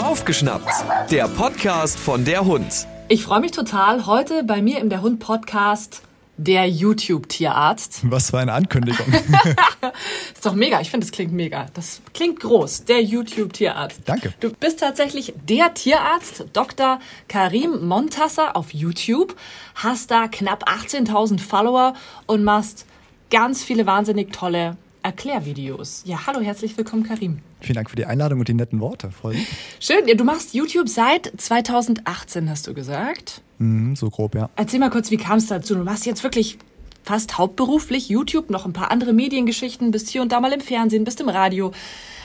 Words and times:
Aufgeschnappt, 0.00 0.70
der 1.10 1.26
Podcast 1.26 1.98
von 1.98 2.24
der 2.24 2.44
Hund. 2.44 2.86
Ich 3.08 3.24
freue 3.24 3.40
mich 3.40 3.50
total. 3.50 4.06
Heute 4.06 4.44
bei 4.44 4.62
mir 4.62 4.78
im 4.78 4.88
Der 4.88 5.02
Hund 5.02 5.18
Podcast 5.18 6.02
der 6.36 6.68
YouTube-Tierarzt. 6.68 8.02
Was 8.04 8.30
für 8.30 8.38
eine 8.38 8.52
Ankündigung. 8.52 9.06
ist 10.32 10.46
doch 10.46 10.54
mega. 10.54 10.80
Ich 10.80 10.88
finde, 10.88 11.04
es 11.04 11.10
klingt 11.10 11.32
mega. 11.32 11.66
Das 11.74 12.00
klingt 12.14 12.38
groß. 12.38 12.84
Der 12.84 13.02
YouTube-Tierarzt. 13.02 14.02
Danke. 14.04 14.34
Du 14.38 14.52
bist 14.52 14.78
tatsächlich 14.78 15.34
der 15.48 15.74
Tierarzt, 15.74 16.44
Dr. 16.52 17.00
Karim 17.26 17.88
Montasser 17.88 18.56
auf 18.56 18.72
YouTube. 18.72 19.34
Hast 19.74 20.12
da 20.12 20.28
knapp 20.28 20.68
18.000 20.68 21.40
Follower 21.40 21.94
und 22.26 22.44
machst 22.44 22.86
ganz 23.30 23.64
viele 23.64 23.84
wahnsinnig 23.86 24.32
tolle 24.32 24.76
Erklärvideos. 25.02 26.02
Ja, 26.04 26.26
hallo, 26.26 26.40
herzlich 26.40 26.76
willkommen, 26.76 27.04
Karim. 27.04 27.38
Vielen 27.60 27.74
Dank 27.74 27.90
für 27.90 27.96
die 27.96 28.06
Einladung 28.06 28.40
und 28.40 28.48
die 28.48 28.54
netten 28.54 28.80
Worte. 28.80 29.10
Voll. 29.10 29.36
Schön. 29.80 30.06
Du 30.16 30.24
machst 30.24 30.54
YouTube 30.54 30.88
seit 30.88 31.32
2018, 31.36 32.50
hast 32.50 32.66
du 32.66 32.74
gesagt. 32.74 33.42
Mhm, 33.58 33.96
so 33.96 34.10
grob, 34.10 34.34
ja. 34.34 34.50
Erzähl 34.56 34.80
mal 34.80 34.90
kurz, 34.90 35.10
wie 35.10 35.16
kam 35.16 35.38
es 35.38 35.46
dazu? 35.46 35.74
Du 35.74 35.84
machst 35.84 36.06
jetzt 36.06 36.22
wirklich 36.22 36.58
fast 37.02 37.38
hauptberuflich 37.38 38.08
YouTube, 38.08 38.50
noch 38.50 38.66
ein 38.66 38.72
paar 38.72 38.90
andere 38.90 39.12
Mediengeschichten, 39.12 39.90
bist 39.90 40.08
hier 40.08 40.22
und 40.22 40.32
da 40.32 40.40
mal 40.40 40.52
im 40.52 40.60
Fernsehen, 40.60 41.04
bist 41.04 41.20
im 41.20 41.28
Radio, 41.28 41.72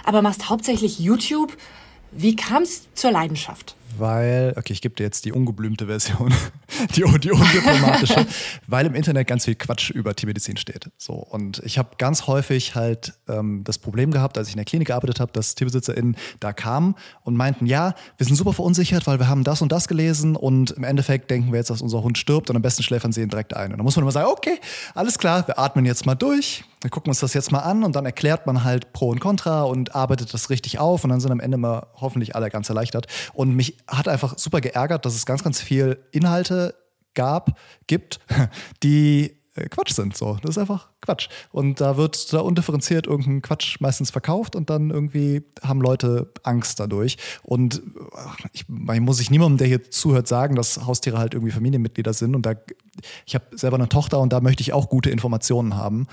aber 0.03 0.21
machst 0.21 0.49
hauptsächlich 0.49 0.99
YouTube. 0.99 1.55
Wie 2.11 2.35
kam 2.35 2.63
es 2.63 2.88
zur 2.94 3.11
Leidenschaft? 3.11 3.75
Weil, 3.99 4.54
okay, 4.58 4.73
ich 4.73 4.81
gebe 4.81 4.95
dir 4.95 5.04
jetzt 5.04 5.26
die 5.26 5.31
ungeblümte 5.31 5.88
Version, 5.88 6.34
die, 6.95 7.03
die 7.20 7.31
undiplomatische, 7.31 8.26
weil 8.67 8.86
im 8.86 8.95
Internet 8.95 9.27
ganz 9.27 9.45
viel 9.45 9.55
Quatsch 9.55 9.90
über 9.90 10.16
Tiermedizin 10.16 10.58
steht. 10.58 10.90
So, 10.98 11.13
und 11.13 11.62
ich 11.66 11.77
habe 11.77 11.90
ganz 11.98 12.27
häufig 12.27 12.76
halt 12.76 13.13
ähm, 13.27 13.63
das 13.63 13.77
Problem 13.77 14.12
gehabt, 14.12 14.38
als 14.38 14.48
ich 14.48 14.53
in 14.53 14.58
der 14.58 14.66
Klinik 14.66 14.88
gearbeitet 14.88 15.20
habe, 15.20 15.31
dass 15.31 15.55
TierbesitzerInnen 15.55 16.16
da 16.39 16.53
kamen 16.53 16.95
und 17.23 17.36
meinten, 17.36 17.66
ja, 17.66 17.95
wir 18.17 18.26
sind 18.26 18.36
super 18.36 18.53
verunsichert, 18.53 19.08
weil 19.08 19.20
wir 19.20 19.27
haben 19.27 19.44
das 19.44 19.62
und 19.62 19.72
das 19.72 19.88
gelesen 19.88 20.36
und 20.36 20.72
im 20.72 20.84
Endeffekt 20.84 21.31
denken 21.31 21.52
wir 21.52 21.59
jetzt, 21.59 21.69
dass 21.69 21.81
unser 21.81 22.03
Hund 22.03 22.17
stirbt 22.17 22.50
und 22.50 22.56
am 22.56 22.62
besten 22.62 22.84
schläfern 22.84 23.12
sie 23.12 23.22
ihn 23.22 23.30
direkt 23.30 23.56
ein. 23.56 23.72
Und 23.72 23.78
da 23.78 23.84
muss 23.84 23.95
man 23.95 24.03
immer 24.03 24.12
sagen, 24.12 24.30
okay, 24.30 24.59
alles 24.94 25.17
klar, 25.17 25.47
wir 25.47 25.59
atmen 25.59 25.86
jetzt 25.86 26.06
mal 26.06 26.16
durch, 26.16 26.64
wir 26.86 26.91
gucken 26.91 27.09
uns 27.09 27.19
das 27.19 27.34
jetzt 27.34 27.52
mal 27.52 27.62
an 27.62 27.84
und 27.84 27.95
dann 27.95 28.06
erklärt 28.06 28.45
man 28.45 28.64
halt 28.64 28.94
Pro 28.94 29.09
und 29.09 29.19
Contra 29.19 29.64
und 29.64 29.95
arbeitet 29.95 30.31
das 30.34 30.52
richtig 30.52 30.78
auf 30.78 31.03
und 31.03 31.09
dann 31.09 31.19
sind 31.19 31.31
am 31.31 31.39
Ende 31.39 31.58
mal 31.58 31.88
hoffentlich 31.95 32.36
alle 32.36 32.52
ganz 32.52 32.69
erleichtert. 32.69 33.08
Und 33.34 33.56
mich 33.56 33.78
hat 33.88 34.08
einfach 34.08 34.38
super 34.38 34.61
geärgert, 34.61 35.05
dass 35.05 35.16
es 35.16 35.25
ganz, 35.25 35.44
ganz 35.44 35.61
viel 35.61 36.00
Inhalte 36.11 36.75
gab, 37.14 37.58
gibt, 37.88 38.19
die 38.83 39.38
äh, 39.55 39.69
Quatsch 39.69 39.94
sind. 39.94 40.16
So, 40.16 40.38
das 40.41 40.52
ist 40.52 40.58
einfach 40.58 40.89
Quatsch. 41.02 41.30
Und 41.52 41.81
da 41.81 41.97
wird 41.97 42.33
da 42.33 42.39
undifferenziert 42.39 43.08
irgendein 43.08 43.41
Quatsch 43.41 43.80
meistens 43.80 44.11
verkauft 44.11 44.56
und 44.56 44.69
dann 44.69 44.89
irgendwie 44.89 45.44
haben 45.63 45.81
Leute 45.81 46.31
Angst 46.44 46.80
dadurch. 46.80 47.17
Und 47.44 47.81
ich, 48.53 48.66
ich 48.67 49.00
muss 49.00 49.19
ich 49.19 49.31
niemandem, 49.31 49.58
der 49.58 49.67
hier 49.67 49.89
zuhört, 49.89 50.28
sagen, 50.28 50.56
dass 50.56 50.86
Haustiere 50.86 51.17
halt 51.17 51.33
irgendwie 51.33 51.52
Familienmitglieder 51.52 52.13
sind. 52.13 52.36
Und 52.36 52.45
da, 52.45 52.53
ich 53.25 53.36
habe 53.36 53.45
selber 53.58 53.78
eine 53.78 53.89
Tochter 53.89 54.19
und 54.19 54.33
da 54.33 54.41
möchte 54.41 54.61
ich 54.61 54.73
auch 54.73 54.89
gute 54.89 55.09
Informationen 55.09 55.75
haben, 55.75 56.08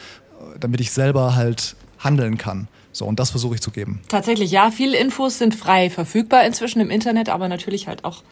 damit 0.58 0.80
ich 0.80 0.92
selber 0.92 1.34
halt 1.34 1.76
handeln 1.98 2.38
kann. 2.38 2.68
So, 2.92 3.06
und 3.06 3.18
das 3.18 3.30
versuche 3.30 3.54
ich 3.54 3.60
zu 3.60 3.70
geben. 3.70 4.00
Tatsächlich, 4.08 4.50
ja. 4.50 4.70
Viele 4.70 4.98
Infos 4.98 5.38
sind 5.38 5.54
frei 5.54 5.88
verfügbar 5.88 6.44
inzwischen 6.44 6.80
im 6.80 6.90
Internet, 6.90 7.30
aber 7.30 7.48
natürlich 7.48 7.88
halt 7.88 8.04
auch 8.04 8.22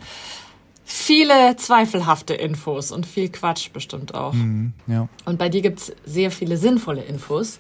viele 0.85 1.57
zweifelhafte 1.57 2.35
Infos 2.35 2.93
und 2.93 3.07
viel 3.07 3.31
Quatsch 3.31 3.73
bestimmt 3.73 4.15
auch. 4.15 4.35
Mhm, 4.35 4.73
ja. 4.87 5.09
Und 5.25 5.39
bei 5.39 5.49
dir 5.49 5.63
gibt 5.63 5.79
es 5.81 5.93
sehr 6.05 6.31
viele 6.31 6.57
sinnvolle 6.57 7.03
Infos. 7.03 7.59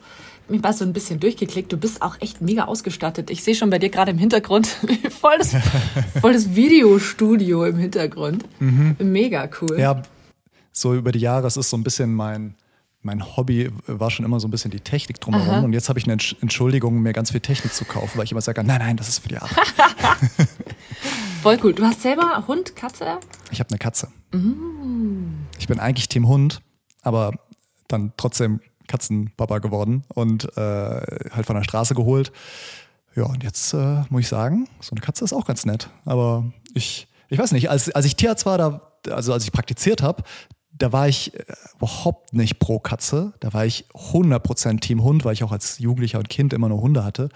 Mich 0.48 0.62
mal 0.62 0.73
so 0.73 0.84
ein 0.84 0.92
bisschen 0.92 1.20
durchgeklickt. 1.20 1.73
Du 1.73 1.77
bist 1.77 2.03
auch 2.03 2.17
echt 2.20 2.41
mega 2.41 2.65
ausgestattet. 2.65 3.31
Ich 3.31 3.45
sehe 3.45 3.55
schon 3.55 3.70
bei 3.70 3.79
dir 3.79 3.89
gerade 3.89 4.11
im 4.11 4.19
Hintergrund 4.19 4.67
voll, 5.20 5.39
das, 5.39 5.55
voll 6.20 6.33
das 6.33 6.57
Videostudio 6.57 7.64
im 7.64 7.79
Hintergrund. 7.79 8.45
Mhm. 8.59 8.97
Mega 8.98 9.48
cool. 9.61 9.79
Ja, 9.79 10.03
so 10.73 10.95
über 10.95 11.12
die 11.12 11.20
Jahre, 11.20 11.47
es 11.47 11.57
ist 11.57 11.70
so 11.70 11.77
ein 11.77 11.85
bisschen 11.85 12.12
mein, 12.12 12.57
mein 13.02 13.36
Hobby 13.36 13.70
war 13.86 14.11
schon 14.11 14.24
immer 14.24 14.40
so 14.40 14.48
ein 14.48 14.50
bisschen 14.50 14.70
die 14.70 14.80
Technik 14.80 15.20
drumherum. 15.20 15.48
Aha. 15.48 15.61
Und 15.61 15.72
jetzt 15.72 15.88
habe 15.88 15.98
ich 15.98 16.05
eine 16.05 16.18
Entschuldigung, 16.40 17.00
mir 17.00 17.12
ganz 17.12 17.30
viel 17.30 17.40
Technik 17.40 17.72
zu 17.72 17.84
kaufen, 17.84 18.18
weil 18.18 18.24
ich 18.24 18.33
immer 18.33 18.42
sage, 18.42 18.62
nein, 18.62 18.80
nein, 18.80 18.96
das 18.96 19.08
ist 19.08 19.20
für 19.20 19.28
die 19.28 19.38
Arbeit. 19.38 19.56
Voll 21.42 21.58
cool. 21.64 21.72
Du 21.72 21.84
hast 21.84 22.02
selber 22.02 22.44
Hund, 22.46 22.77
Katze? 22.77 23.18
Ich 23.50 23.61
habe 23.61 23.70
eine 23.70 23.78
Katze. 23.78 24.08
Mm. 24.33 25.46
Ich 25.58 25.66
bin 25.66 25.80
eigentlich 25.80 26.08
Team 26.08 26.28
Hund, 26.28 26.61
aber 27.00 27.33
dann 27.88 28.12
trotzdem 28.18 28.61
Katzenpapa 28.86 29.58
geworden 29.58 30.05
und 30.14 30.44
äh, 30.56 30.61
halt 30.61 31.46
von 31.46 31.56
der 31.56 31.64
Straße 31.64 31.94
geholt. 31.94 32.32
Ja, 33.17 33.24
und 33.24 33.42
jetzt 33.42 33.72
äh, 33.72 34.02
muss 34.11 34.20
ich 34.22 34.28
sagen, 34.28 34.68
so 34.80 34.90
eine 34.92 35.00
Katze 35.00 35.24
ist 35.24 35.32
auch 35.32 35.46
ganz 35.46 35.64
nett. 35.64 35.88
Aber 36.05 36.52
ich, 36.74 37.08
ich 37.28 37.38
weiß 37.38 37.52
nicht, 37.52 37.70
als, 37.70 37.90
als 37.90 38.05
ich 38.05 38.17
Tierarzt 38.17 38.44
war, 38.44 38.58
da, 38.58 38.82
also 39.11 39.32
als 39.32 39.44
ich 39.44 39.52
praktiziert 39.52 40.02
habe, 40.02 40.22
da 40.80 40.92
war 40.92 41.08
ich 41.08 41.35
äh, 41.35 41.45
überhaupt 41.77 42.33
nicht 42.33 42.58
pro 42.58 42.79
Katze. 42.79 43.33
Da 43.41 43.52
war 43.52 43.64
ich 43.67 43.85
100% 43.95 44.80
Team 44.80 45.02
Hund, 45.02 45.24
weil 45.24 45.35
ich 45.35 45.45
auch 45.45 45.52
als 45.52 45.79
Jugendlicher 45.79 46.18
und 46.18 46.29
Kind 46.29 46.52
immer 46.52 46.68
nur 46.68 46.80
Hunde 46.80 47.05
hatte. 47.05 47.29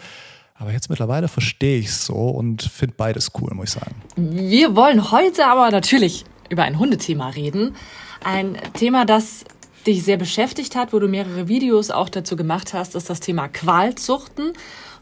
Aber 0.55 0.73
jetzt 0.73 0.89
mittlerweile 0.89 1.29
verstehe 1.29 1.79
ich 1.79 1.87
es 1.87 2.07
so 2.07 2.15
und 2.15 2.63
finde 2.63 2.95
beides 2.97 3.33
cool, 3.41 3.53
muss 3.55 3.69
ich 3.69 3.73
sagen. 3.73 3.95
Wir 4.17 4.75
wollen 4.77 5.11
heute 5.11 5.47
aber 5.47 5.71
natürlich 5.71 6.25
über 6.49 6.63
ein 6.63 6.79
Hundethema 6.79 7.29
reden. 7.31 7.75
Ein 8.23 8.57
Thema, 8.75 9.05
das 9.05 9.45
dich 9.87 10.05
sehr 10.05 10.17
beschäftigt 10.17 10.77
hat, 10.77 10.93
wo 10.93 10.99
du 10.99 11.09
mehrere 11.09 11.49
Videos 11.49 11.91
auch 11.91 12.09
dazu 12.09 12.37
gemacht 12.37 12.73
hast, 12.73 12.95
ist 12.95 13.11
das 13.11 13.21
Thema 13.21 13.49
Qualzuchten. 13.49 14.53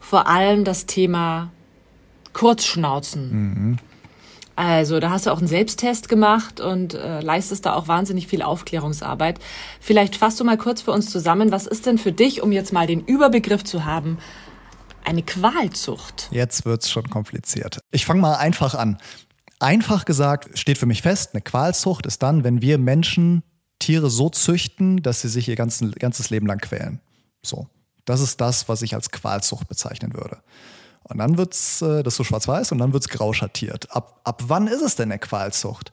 Vor 0.00 0.26
allem 0.26 0.64
das 0.64 0.86
Thema 0.86 1.53
Kurzschnauzen. 2.32 3.30
Mhm. 3.30 3.78
Also, 4.54 5.00
da 5.00 5.10
hast 5.10 5.26
du 5.26 5.30
auch 5.30 5.38
einen 5.38 5.48
Selbsttest 5.48 6.08
gemacht 6.08 6.60
und 6.60 6.94
äh, 6.94 7.20
leistest 7.20 7.66
da 7.66 7.74
auch 7.74 7.88
wahnsinnig 7.88 8.26
viel 8.26 8.42
Aufklärungsarbeit. 8.42 9.38
Vielleicht 9.80 10.16
fasst 10.16 10.40
du 10.40 10.44
mal 10.44 10.58
kurz 10.58 10.82
für 10.82 10.92
uns 10.92 11.10
zusammen, 11.10 11.50
was 11.52 11.66
ist 11.66 11.86
denn 11.86 11.98
für 11.98 12.12
dich, 12.12 12.42
um 12.42 12.52
jetzt 12.52 12.72
mal 12.72 12.86
den 12.86 13.00
Überbegriff 13.00 13.64
zu 13.64 13.84
haben, 13.84 14.18
eine 15.04 15.22
Qualzucht? 15.22 16.28
Jetzt 16.30 16.64
wird's 16.64 16.91
schon 16.91 17.08
kompliziert. 17.08 17.80
Ich 17.91 18.04
fange 18.04 18.20
mal 18.20 18.34
einfach 18.34 18.74
an. 18.74 18.98
Einfach 19.58 20.04
gesagt 20.04 20.58
steht 20.58 20.78
für 20.78 20.86
mich 20.86 21.02
fest, 21.02 21.30
eine 21.32 21.41
Qualzucht 21.41 22.06
ist 22.06 22.22
dann, 22.22 22.44
wenn 22.44 22.62
wir 22.62 22.78
Menschen 22.78 23.42
Tiere 23.78 24.10
so 24.10 24.28
züchten, 24.28 25.02
dass 25.02 25.22
sie 25.22 25.28
sich 25.28 25.48
ihr 25.48 25.56
ganzen, 25.56 25.92
ganzes 25.92 26.30
Leben 26.30 26.46
lang 26.46 26.58
quälen. 26.58 27.00
So. 27.42 27.68
Das 28.04 28.20
ist 28.20 28.41
das, 28.41 28.68
was 28.68 28.82
ich 28.82 28.94
als 28.94 29.10
Qualzucht 29.10 29.68
bezeichnen 29.68 30.14
würde. 30.14 30.38
Und 31.04 31.18
dann 31.18 31.38
wird's, 31.38 31.82
äh, 31.82 32.02
das 32.02 32.14
ist 32.14 32.18
so 32.18 32.24
schwarz-weiß 32.24 32.72
und 32.72 32.78
dann 32.78 32.92
wird's 32.92 33.08
grau 33.08 33.32
schattiert. 33.32 33.88
Ab, 33.90 34.20
ab 34.24 34.42
wann 34.46 34.66
ist 34.66 34.82
es 34.82 34.96
denn 34.96 35.10
eine 35.10 35.18
Qualzucht? 35.18 35.92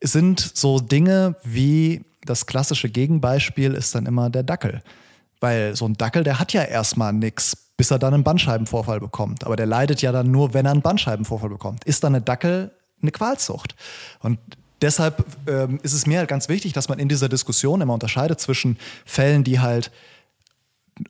Es 0.00 0.12
sind 0.12 0.40
so 0.40 0.80
Dinge 0.80 1.36
wie 1.44 2.04
das 2.24 2.46
klassische 2.46 2.88
Gegenbeispiel 2.88 3.74
ist 3.74 3.94
dann 3.94 4.06
immer 4.06 4.30
der 4.30 4.42
Dackel. 4.42 4.82
Weil 5.40 5.74
so 5.74 5.86
ein 5.86 5.94
Dackel, 5.94 6.22
der 6.22 6.38
hat 6.38 6.52
ja 6.52 6.62
erstmal 6.62 7.12
nichts, 7.12 7.56
bis 7.76 7.90
er 7.90 7.98
dann 7.98 8.12
einen 8.12 8.24
Bandscheibenvorfall 8.24 9.00
bekommt. 9.00 9.44
Aber 9.44 9.56
der 9.56 9.66
leidet 9.66 10.02
ja 10.02 10.12
dann 10.12 10.30
nur, 10.30 10.52
wenn 10.52 10.66
er 10.66 10.72
einen 10.72 10.82
Bandscheibenvorfall 10.82 11.48
bekommt. 11.48 11.84
Ist 11.84 12.04
dann 12.04 12.14
eine 12.14 12.22
Dackel 12.22 12.72
eine 13.00 13.10
Qualzucht? 13.10 13.74
Und 14.20 14.38
deshalb 14.82 15.24
ähm, 15.48 15.80
ist 15.82 15.94
es 15.94 16.06
mir 16.06 16.18
halt 16.18 16.28
ganz 16.28 16.48
wichtig, 16.50 16.74
dass 16.74 16.90
man 16.90 16.98
in 16.98 17.08
dieser 17.08 17.30
Diskussion 17.30 17.80
immer 17.80 17.94
unterscheidet 17.94 18.38
zwischen 18.38 18.78
Fällen, 19.06 19.44
die 19.44 19.60
halt 19.60 19.90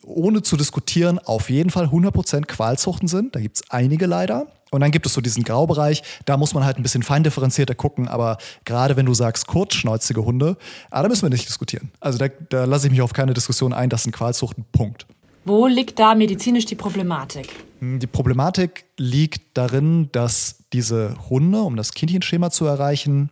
ohne 0.05 0.43
zu 0.43 0.57
diskutieren 0.57 1.19
auf 1.19 1.51
jeden 1.51 1.71
Fall 1.71 1.87
100% 1.87 2.47
Qualzuchten 2.47 3.09
sind. 3.09 3.35
Da 3.35 3.41
gibt 3.41 3.57
es 3.57 3.71
einige 3.71 4.07
leider. 4.07 4.47
Und 4.71 4.81
dann 4.83 4.91
gibt 4.93 5.07
es 5.07 5.15
so 5.15 5.21
diesen 5.21 5.43
Graubereich, 5.43 6.03
da 6.27 6.37
muss 6.37 6.55
man 6.55 6.65
halt 6.65 6.79
ein 6.79 6.83
bisschen 6.83 7.03
feindifferenzierter 7.03 7.75
gucken, 7.75 8.07
aber 8.07 8.39
gerade 8.65 8.97
wenn 8.97 9.07
du 9.07 9.15
sagst 9.15 9.49
kurzschnäuzige 9.49 10.25
Hunde, 10.25 10.57
ah, 10.91 11.03
da 11.03 11.09
müssen 11.09 11.23
wir 11.23 11.31
nicht 11.31 11.49
diskutieren. 11.49 11.91
Also 11.99 12.19
da, 12.19 12.29
da 12.29 12.67
lasse 12.67 12.87
ich 12.87 12.93
mich 12.93 13.03
auf 13.03 13.13
keine 13.13 13.35
Diskussion 13.35 13.73
ein, 13.73 13.91
das 13.91 14.05
sind 14.05 14.13
Qualzuchten, 14.13 14.65
Punkt. 14.71 15.07
Wo 15.45 15.67
liegt 15.67 15.99
da 15.99 16.15
medizinisch 16.15 16.67
die 16.67 16.77
Problematik? 16.77 17.49
Hm, 17.81 17.99
die 17.99 18.07
Problematik 18.07 18.85
liegt 18.97 19.57
darin, 19.57 20.09
dass 20.13 20.65
diese 20.73 21.17
Hunde, 21.29 21.63
um 21.63 21.77
das 21.77 21.93
Kindchenschema 21.93 22.51
zu 22.51 22.67
erreichen, 22.67 23.31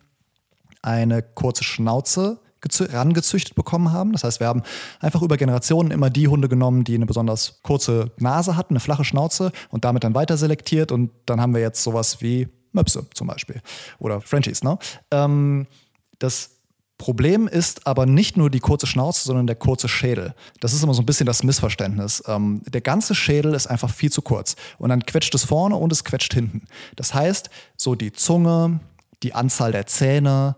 eine 0.82 1.22
kurze 1.22 1.64
Schnauze 1.64 2.40
rangezüchtet 2.62 3.54
bekommen 3.54 3.92
haben. 3.92 4.12
Das 4.12 4.24
heißt, 4.24 4.40
wir 4.40 4.46
haben 4.46 4.62
einfach 5.00 5.22
über 5.22 5.36
Generationen 5.36 5.90
immer 5.90 6.10
die 6.10 6.28
Hunde 6.28 6.48
genommen, 6.48 6.84
die 6.84 6.94
eine 6.94 7.06
besonders 7.06 7.60
kurze 7.62 8.12
Nase 8.18 8.56
hatten, 8.56 8.74
eine 8.74 8.80
flache 8.80 9.04
Schnauze 9.04 9.52
und 9.70 9.84
damit 9.84 10.04
dann 10.04 10.14
weiter 10.14 10.36
selektiert. 10.36 10.92
Und 10.92 11.10
dann 11.26 11.40
haben 11.40 11.54
wir 11.54 11.60
jetzt 11.60 11.82
sowas 11.82 12.20
wie 12.20 12.48
Möpse 12.72 13.06
zum 13.14 13.26
Beispiel 13.26 13.60
oder 13.98 14.20
Frenchies. 14.20 14.62
Ne? 14.62 14.78
Ähm, 15.10 15.66
das 16.18 16.58
Problem 16.98 17.46
ist 17.46 17.86
aber 17.86 18.06
nicht 18.06 18.36
nur 18.36 18.50
die 18.50 18.58
kurze 18.58 18.88
Schnauze, 18.88 19.24
sondern 19.24 19.46
der 19.46 19.54
kurze 19.54 19.88
Schädel. 19.88 20.34
Das 20.60 20.72
ist 20.72 20.82
immer 20.82 20.94
so 20.94 21.02
ein 21.02 21.06
bisschen 21.06 21.26
das 21.26 21.44
Missverständnis. 21.44 22.24
Ähm, 22.26 22.62
der 22.66 22.80
ganze 22.80 23.14
Schädel 23.14 23.54
ist 23.54 23.68
einfach 23.68 23.90
viel 23.90 24.10
zu 24.10 24.20
kurz. 24.20 24.56
Und 24.78 24.88
dann 24.90 25.06
quetscht 25.06 25.34
es 25.34 25.44
vorne 25.44 25.76
und 25.76 25.92
es 25.92 26.02
quetscht 26.02 26.34
hinten. 26.34 26.66
Das 26.96 27.14
heißt, 27.14 27.50
so 27.76 27.94
die 27.94 28.12
Zunge, 28.12 28.80
die 29.22 29.32
Anzahl 29.32 29.70
der 29.70 29.86
Zähne, 29.86 30.56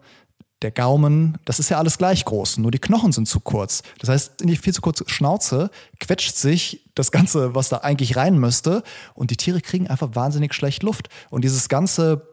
der 0.63 0.71
Gaumen, 0.71 1.39
das 1.45 1.59
ist 1.59 1.71
ja 1.71 1.79
alles 1.79 1.97
gleich 1.97 2.25
groß, 2.25 2.59
nur 2.59 2.71
die 2.71 2.79
Knochen 2.79 3.13
sind 3.13 3.27
zu 3.27 3.41
kurz. 3.41 3.83
Das 3.99 4.11
heißt, 4.11 4.43
in 4.43 4.49
die 4.49 4.57
viel 4.57 4.75
zu 4.75 4.83
kurze 4.83 5.05
Schnauze 5.07 5.71
quetscht 5.99 6.37
sich 6.37 6.91
das 6.95 7.13
Ganze, 7.13 7.55
was 7.55 7.71
da 7.71 7.79
eigentlich 7.79 8.17
rein 8.17 8.39
müsste, 8.39 8.83
und 9.15 9.31
die 9.31 9.37
Tiere 9.37 9.61
kriegen 9.61 9.89
einfach 9.89 10.15
wahnsinnig 10.15 10.53
schlecht 10.55 10.83
Luft. 10.83 11.09
Und 11.31 11.45
dieses 11.45 11.69
ganze 11.69 12.27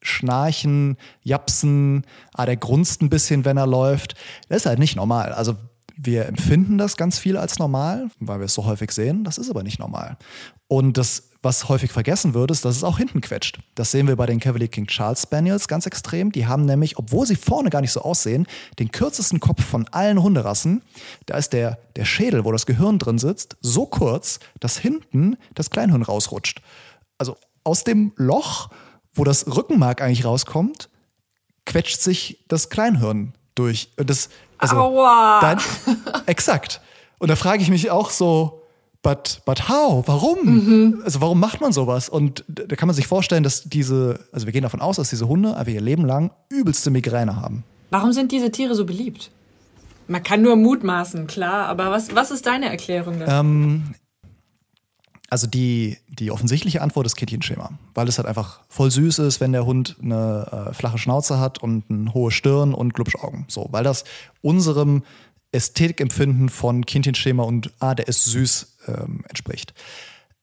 Schnarchen, 0.00 0.96
Japsen, 1.22 2.06
ah, 2.34 2.46
der 2.46 2.56
grunzt 2.56 3.02
ein 3.02 3.10
bisschen, 3.10 3.44
wenn 3.44 3.56
er 3.56 3.66
läuft, 3.66 4.14
das 4.48 4.58
ist 4.58 4.66
halt 4.66 4.78
nicht 4.78 4.96
normal. 4.96 5.32
Also 5.32 5.56
wir 5.96 6.26
empfinden 6.26 6.78
das 6.78 6.96
ganz 6.96 7.18
viel 7.18 7.36
als 7.36 7.58
normal, 7.58 8.08
weil 8.18 8.38
wir 8.38 8.46
es 8.46 8.54
so 8.54 8.64
häufig 8.64 8.90
sehen. 8.92 9.24
Das 9.24 9.38
ist 9.38 9.50
aber 9.50 9.62
nicht 9.62 9.78
normal. 9.78 10.16
Und 10.68 10.96
das, 10.98 11.30
was 11.42 11.68
häufig 11.68 11.90
vergessen 11.90 12.34
wird, 12.34 12.52
ist, 12.52 12.64
dass 12.64 12.76
es 12.76 12.84
auch 12.84 12.98
hinten 12.98 13.20
quetscht. 13.20 13.58
Das 13.74 13.90
sehen 13.90 14.06
wir 14.06 14.14
bei 14.14 14.26
den 14.26 14.38
Cavalier 14.38 14.68
King 14.68 14.86
Charles 14.86 15.22
Spaniels 15.22 15.66
ganz 15.66 15.86
extrem. 15.86 16.30
Die 16.30 16.46
haben 16.46 16.64
nämlich, 16.64 16.98
obwohl 16.98 17.26
sie 17.26 17.34
vorne 17.34 17.68
gar 17.68 17.80
nicht 17.80 17.90
so 17.90 18.00
aussehen, 18.00 18.46
den 18.78 18.92
kürzesten 18.92 19.40
Kopf 19.40 19.64
von 19.64 19.88
allen 19.88 20.22
Hunderassen. 20.22 20.82
Da 21.26 21.36
ist 21.36 21.52
der, 21.52 21.78
der 21.96 22.04
Schädel, 22.04 22.44
wo 22.44 22.52
das 22.52 22.64
Gehirn 22.64 23.00
drin 23.00 23.18
sitzt, 23.18 23.56
so 23.60 23.86
kurz, 23.86 24.38
dass 24.60 24.78
hinten 24.78 25.36
das 25.54 25.70
Kleinhirn 25.70 26.02
rausrutscht. 26.02 26.62
Also 27.18 27.36
aus 27.64 27.82
dem 27.82 28.12
Loch, 28.16 28.70
wo 29.12 29.24
das 29.24 29.46
Rückenmark 29.46 30.00
eigentlich 30.00 30.24
rauskommt, 30.24 30.88
quetscht 31.66 32.00
sich 32.00 32.44
das 32.46 32.70
Kleinhirn 32.70 33.34
durch. 33.56 33.90
Das, 33.96 34.30
also, 34.58 34.76
Aua. 34.76 35.40
Dann, 35.40 35.60
exakt. 36.26 36.80
Und 37.18 37.28
da 37.28 37.36
frage 37.36 37.62
ich 37.62 37.68
mich 37.68 37.90
auch 37.90 38.10
so, 38.10 38.61
but, 39.02 39.42
but 39.44 39.68
how? 39.68 40.06
Warum? 40.06 40.38
Mhm. 40.44 41.02
Also 41.04 41.20
warum 41.20 41.40
macht 41.40 41.60
man 41.60 41.72
sowas? 41.72 42.08
Und 42.08 42.44
da 42.48 42.76
kann 42.76 42.86
man 42.86 42.94
sich 42.94 43.06
vorstellen, 43.06 43.42
dass 43.42 43.64
diese, 43.64 44.20
also 44.32 44.46
wir 44.46 44.52
gehen 44.52 44.62
davon 44.62 44.80
aus, 44.80 44.96
dass 44.96 45.10
diese 45.10 45.28
Hunde 45.28 45.56
einfach 45.56 45.72
ihr 45.72 45.80
Leben 45.80 46.04
lang 46.04 46.30
übelste 46.48 46.90
Migräne 46.90 47.36
haben. 47.36 47.64
Warum 47.90 48.12
sind 48.12 48.32
diese 48.32 48.50
Tiere 48.50 48.74
so 48.74 48.86
beliebt? 48.86 49.30
Man 50.08 50.22
kann 50.22 50.42
nur 50.42 50.56
mutmaßen, 50.56 51.26
klar, 51.26 51.66
aber 51.66 51.90
was, 51.90 52.14
was 52.14 52.30
ist 52.30 52.46
deine 52.46 52.68
Erklärung 52.68 53.18
dafür? 53.18 53.40
Ähm, 53.40 53.94
also 55.30 55.46
die, 55.46 55.96
die 56.08 56.30
offensichtliche 56.30 56.82
Antwort 56.82 57.06
ist 57.06 57.16
Kittchenschema, 57.16 57.70
weil 57.94 58.08
es 58.08 58.18
halt 58.18 58.28
einfach 58.28 58.60
voll 58.68 58.90
süß 58.90 59.20
ist, 59.20 59.40
wenn 59.40 59.52
der 59.52 59.64
Hund 59.64 59.96
eine 60.02 60.68
äh, 60.70 60.74
flache 60.74 60.98
Schnauze 60.98 61.38
hat 61.38 61.58
und 61.62 61.84
eine 61.88 62.12
hohe 62.12 62.30
Stirn 62.30 62.74
und 62.74 62.92
Glubschaugen. 62.92 63.46
So, 63.48 63.68
weil 63.70 63.84
das 63.84 64.04
unserem 64.42 65.04
Ästhetikempfinden 65.52 66.48
von 66.48 66.84
Kindchenschema 66.84 67.44
und 67.44 67.72
ah, 67.78 67.94
der 67.94 68.08
ist 68.08 68.24
süß 68.24 68.71
ähm, 68.86 69.24
entspricht. 69.28 69.74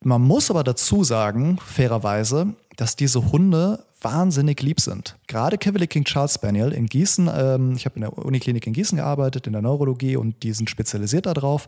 Man 0.01 0.21
muss 0.21 0.49
aber 0.49 0.63
dazu 0.63 1.03
sagen, 1.03 1.59
fairerweise, 1.65 2.53
dass 2.77 2.95
diese 2.95 3.31
Hunde 3.31 3.83
wahnsinnig 4.01 4.61
lieb 4.61 4.79
sind. 4.79 5.17
Gerade 5.27 5.57
Cavalier 5.57 5.87
King 5.87 6.05
Charles 6.05 6.35
Spaniel 6.35 6.71
in 6.71 6.85
Gießen, 6.85 7.29
ähm, 7.33 7.73
ich 7.75 7.85
habe 7.85 7.95
in 7.95 8.01
der 8.01 8.17
Uniklinik 8.17 8.65
in 8.65 8.73
Gießen 8.73 8.97
gearbeitet, 8.97 9.47
in 9.47 9.53
der 9.53 9.61
Neurologie 9.61 10.15
und 10.15 10.41
die 10.43 10.53
sind 10.53 10.69
spezialisiert 10.69 11.25
darauf. 11.25 11.67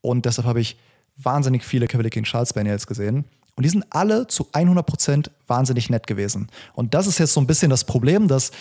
Und 0.00 0.24
deshalb 0.24 0.46
habe 0.46 0.60
ich 0.60 0.78
wahnsinnig 1.16 1.64
viele 1.64 1.86
Cavalier 1.86 2.10
King 2.10 2.24
Charles 2.24 2.50
Spaniels 2.50 2.86
gesehen. 2.86 3.24
Und 3.56 3.64
die 3.64 3.70
sind 3.70 3.84
alle 3.90 4.26
zu 4.26 4.44
100% 4.52 5.30
wahnsinnig 5.46 5.90
nett 5.90 6.06
gewesen. 6.06 6.48
Und 6.74 6.94
das 6.94 7.06
ist 7.06 7.18
jetzt 7.18 7.32
so 7.32 7.40
ein 7.40 7.46
bisschen 7.46 7.70
das 7.70 7.84
Problem, 7.84 8.28
dass 8.28 8.52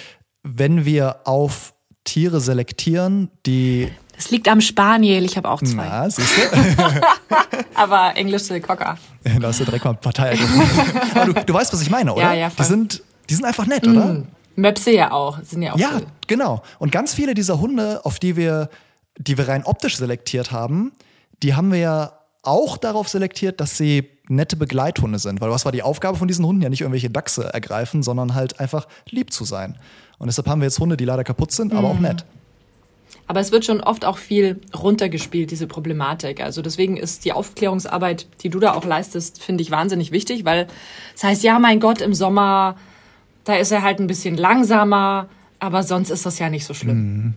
wenn 0.43 0.85
wir 0.85 1.21
auf 1.25 1.73
Tiere 2.05 2.39
selektieren, 2.39 3.29
die 3.45 3.89
Das 4.15 4.31
liegt 4.31 4.47
am 4.47 4.61
Spaniel, 4.61 5.23
ich 5.25 5.35
habe 5.37 5.49
auch 5.49 5.61
zwei. 5.61 5.87
na, 5.87 6.09
siehst 6.09 6.37
du, 6.37 6.41
Aber 7.75 8.15
englische 8.15 8.59
Cocker. 8.61 8.97
da 9.23 9.47
hast 9.47 9.59
du 9.59 9.65
direkt 9.65 9.83
mal 9.85 9.93
Partei 9.95 10.29
ergriffen. 10.31 10.61
Du, 11.25 11.33
du 11.45 11.53
weißt, 11.53 11.73
was 11.73 11.81
ich 11.81 11.89
meine, 11.89 12.13
oder? 12.13 12.21
Ja, 12.23 12.33
ja, 12.33 12.49
die 12.49 12.55
voll. 12.55 12.65
sind, 12.65 13.03
die 13.29 13.33
sind 13.35 13.45
einfach 13.45 13.65
nett, 13.65 13.85
oder? 13.87 14.23
Möpse 14.55 14.91
ja 14.91 15.11
auch, 15.11 15.39
sind 15.43 15.63
ja 15.63 15.73
auch 15.73 15.77
Ja, 15.77 15.89
cool. 15.95 16.05
genau. 16.27 16.63
Und 16.79 16.91
ganz 16.91 17.13
viele 17.13 17.33
dieser 17.33 17.59
Hunde, 17.59 17.99
auf 18.05 18.19
die 18.19 18.35
wir, 18.37 18.69
die 19.17 19.37
wir 19.37 19.47
rein 19.49 19.63
optisch 19.65 19.97
selektiert 19.97 20.51
haben, 20.51 20.93
die 21.43 21.55
haben 21.55 21.71
wir 21.71 21.79
ja 21.79 22.11
auch 22.41 22.77
darauf 22.77 23.09
selektiert, 23.09 23.59
dass 23.59 23.77
sie 23.77 24.09
nette 24.29 24.55
Begleithunde 24.55 25.19
sind. 25.19 25.41
Weil 25.41 25.49
was 25.49 25.65
war 25.65 25.71
die 25.73 25.83
Aufgabe 25.83 26.17
von 26.17 26.27
diesen 26.27 26.45
Hunden? 26.45 26.61
Ja 26.61 26.69
nicht 26.69 26.81
irgendwelche 26.81 27.09
Dachse 27.09 27.53
ergreifen, 27.53 28.01
sondern 28.01 28.33
halt 28.33 28.59
einfach 28.59 28.87
lieb 29.09 29.33
zu 29.33 29.43
sein. 29.43 29.77
Und 30.19 30.27
deshalb 30.27 30.47
haben 30.47 30.61
wir 30.61 30.67
jetzt 30.67 30.79
Hunde, 30.79 30.95
die 30.95 31.05
leider 31.05 31.23
kaputt 31.25 31.51
sind, 31.51 31.73
aber 31.73 31.89
Mhm. 31.89 31.95
auch 31.95 31.99
nett. 31.99 32.25
Aber 33.27 33.39
es 33.39 33.51
wird 33.51 33.65
schon 33.65 33.81
oft 33.81 34.05
auch 34.05 34.17
viel 34.17 34.59
runtergespielt, 34.75 35.49
diese 35.49 35.65
Problematik. 35.67 36.41
Also 36.41 36.61
deswegen 36.61 36.95
ist 36.95 37.25
die 37.25 37.33
Aufklärungsarbeit, 37.33 38.27
die 38.43 38.49
du 38.49 38.59
da 38.59 38.73
auch 38.73 38.85
leistest, 38.85 39.41
finde 39.41 39.63
ich 39.63 39.71
wahnsinnig 39.71 40.11
wichtig, 40.11 40.45
weil 40.45 40.67
es 41.15 41.23
heißt, 41.23 41.43
ja, 41.43 41.57
mein 41.57 41.79
Gott, 41.79 42.01
im 42.01 42.13
Sommer, 42.13 42.75
da 43.43 43.55
ist 43.55 43.71
er 43.71 43.81
halt 43.81 43.99
ein 43.99 44.07
bisschen 44.07 44.37
langsamer, 44.37 45.27
aber 45.59 45.81
sonst 45.81 46.11
ist 46.11 46.25
das 46.25 46.37
ja 46.37 46.49
nicht 46.49 46.65
so 46.65 46.73
schlimm. 46.75 47.33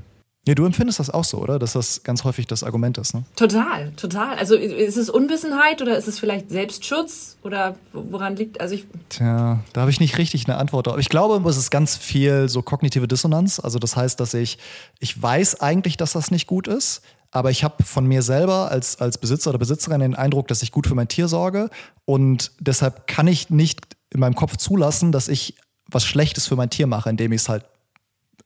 Nee, 0.46 0.54
du 0.54 0.64
empfindest 0.64 0.98
das 0.98 1.10
auch 1.10 1.24
so, 1.24 1.38
oder? 1.38 1.58
Dass 1.58 1.74
das 1.74 2.02
ganz 2.04 2.24
häufig 2.24 2.46
das 2.46 2.64
Argument 2.64 2.96
ist, 2.96 3.12
ne? 3.12 3.24
Total, 3.36 3.92
total. 3.92 4.38
Also 4.38 4.54
ist 4.54 4.96
es 4.96 5.10
Unwissenheit 5.10 5.82
oder 5.82 5.98
ist 5.98 6.08
es 6.08 6.18
vielleicht 6.18 6.48
Selbstschutz 6.48 7.36
oder 7.42 7.76
woran 7.92 8.34
liegt, 8.36 8.60
also 8.60 8.74
ich, 8.74 8.86
Tja, 9.10 9.62
da 9.74 9.80
habe 9.82 9.90
ich 9.90 10.00
nicht 10.00 10.16
richtig 10.16 10.48
eine 10.48 10.56
Antwort 10.56 10.86
drauf. 10.86 10.98
Ich 10.98 11.10
glaube, 11.10 11.46
es 11.50 11.58
ist 11.58 11.70
ganz 11.70 11.96
viel 11.96 12.48
so 12.48 12.62
kognitive 12.62 13.06
Dissonanz. 13.06 13.60
Also 13.60 13.78
das 13.78 13.94
heißt, 13.94 14.18
dass 14.20 14.32
ich, 14.32 14.56
ich 15.00 15.20
weiß 15.20 15.60
eigentlich, 15.60 15.98
dass 15.98 16.12
das 16.12 16.30
nicht 16.30 16.46
gut 16.46 16.66
ist, 16.66 17.02
aber 17.30 17.50
ich 17.50 17.62
habe 17.62 17.84
von 17.84 18.06
mir 18.06 18.22
selber 18.22 18.70
als, 18.70 19.00
als 19.00 19.18
Besitzer 19.18 19.50
oder 19.50 19.58
Besitzerin 19.58 20.00
den 20.00 20.14
Eindruck, 20.14 20.48
dass 20.48 20.62
ich 20.62 20.72
gut 20.72 20.86
für 20.86 20.94
mein 20.94 21.08
Tier 21.08 21.28
sorge 21.28 21.68
und 22.06 22.52
deshalb 22.58 23.06
kann 23.06 23.26
ich 23.26 23.50
nicht 23.50 23.80
in 24.10 24.20
meinem 24.20 24.34
Kopf 24.34 24.56
zulassen, 24.56 25.12
dass 25.12 25.28
ich 25.28 25.56
was 25.90 26.06
Schlechtes 26.06 26.46
für 26.46 26.56
mein 26.56 26.70
Tier 26.70 26.86
mache, 26.86 27.10
indem 27.10 27.32
ich 27.32 27.42
es 27.42 27.48
halt 27.50 27.64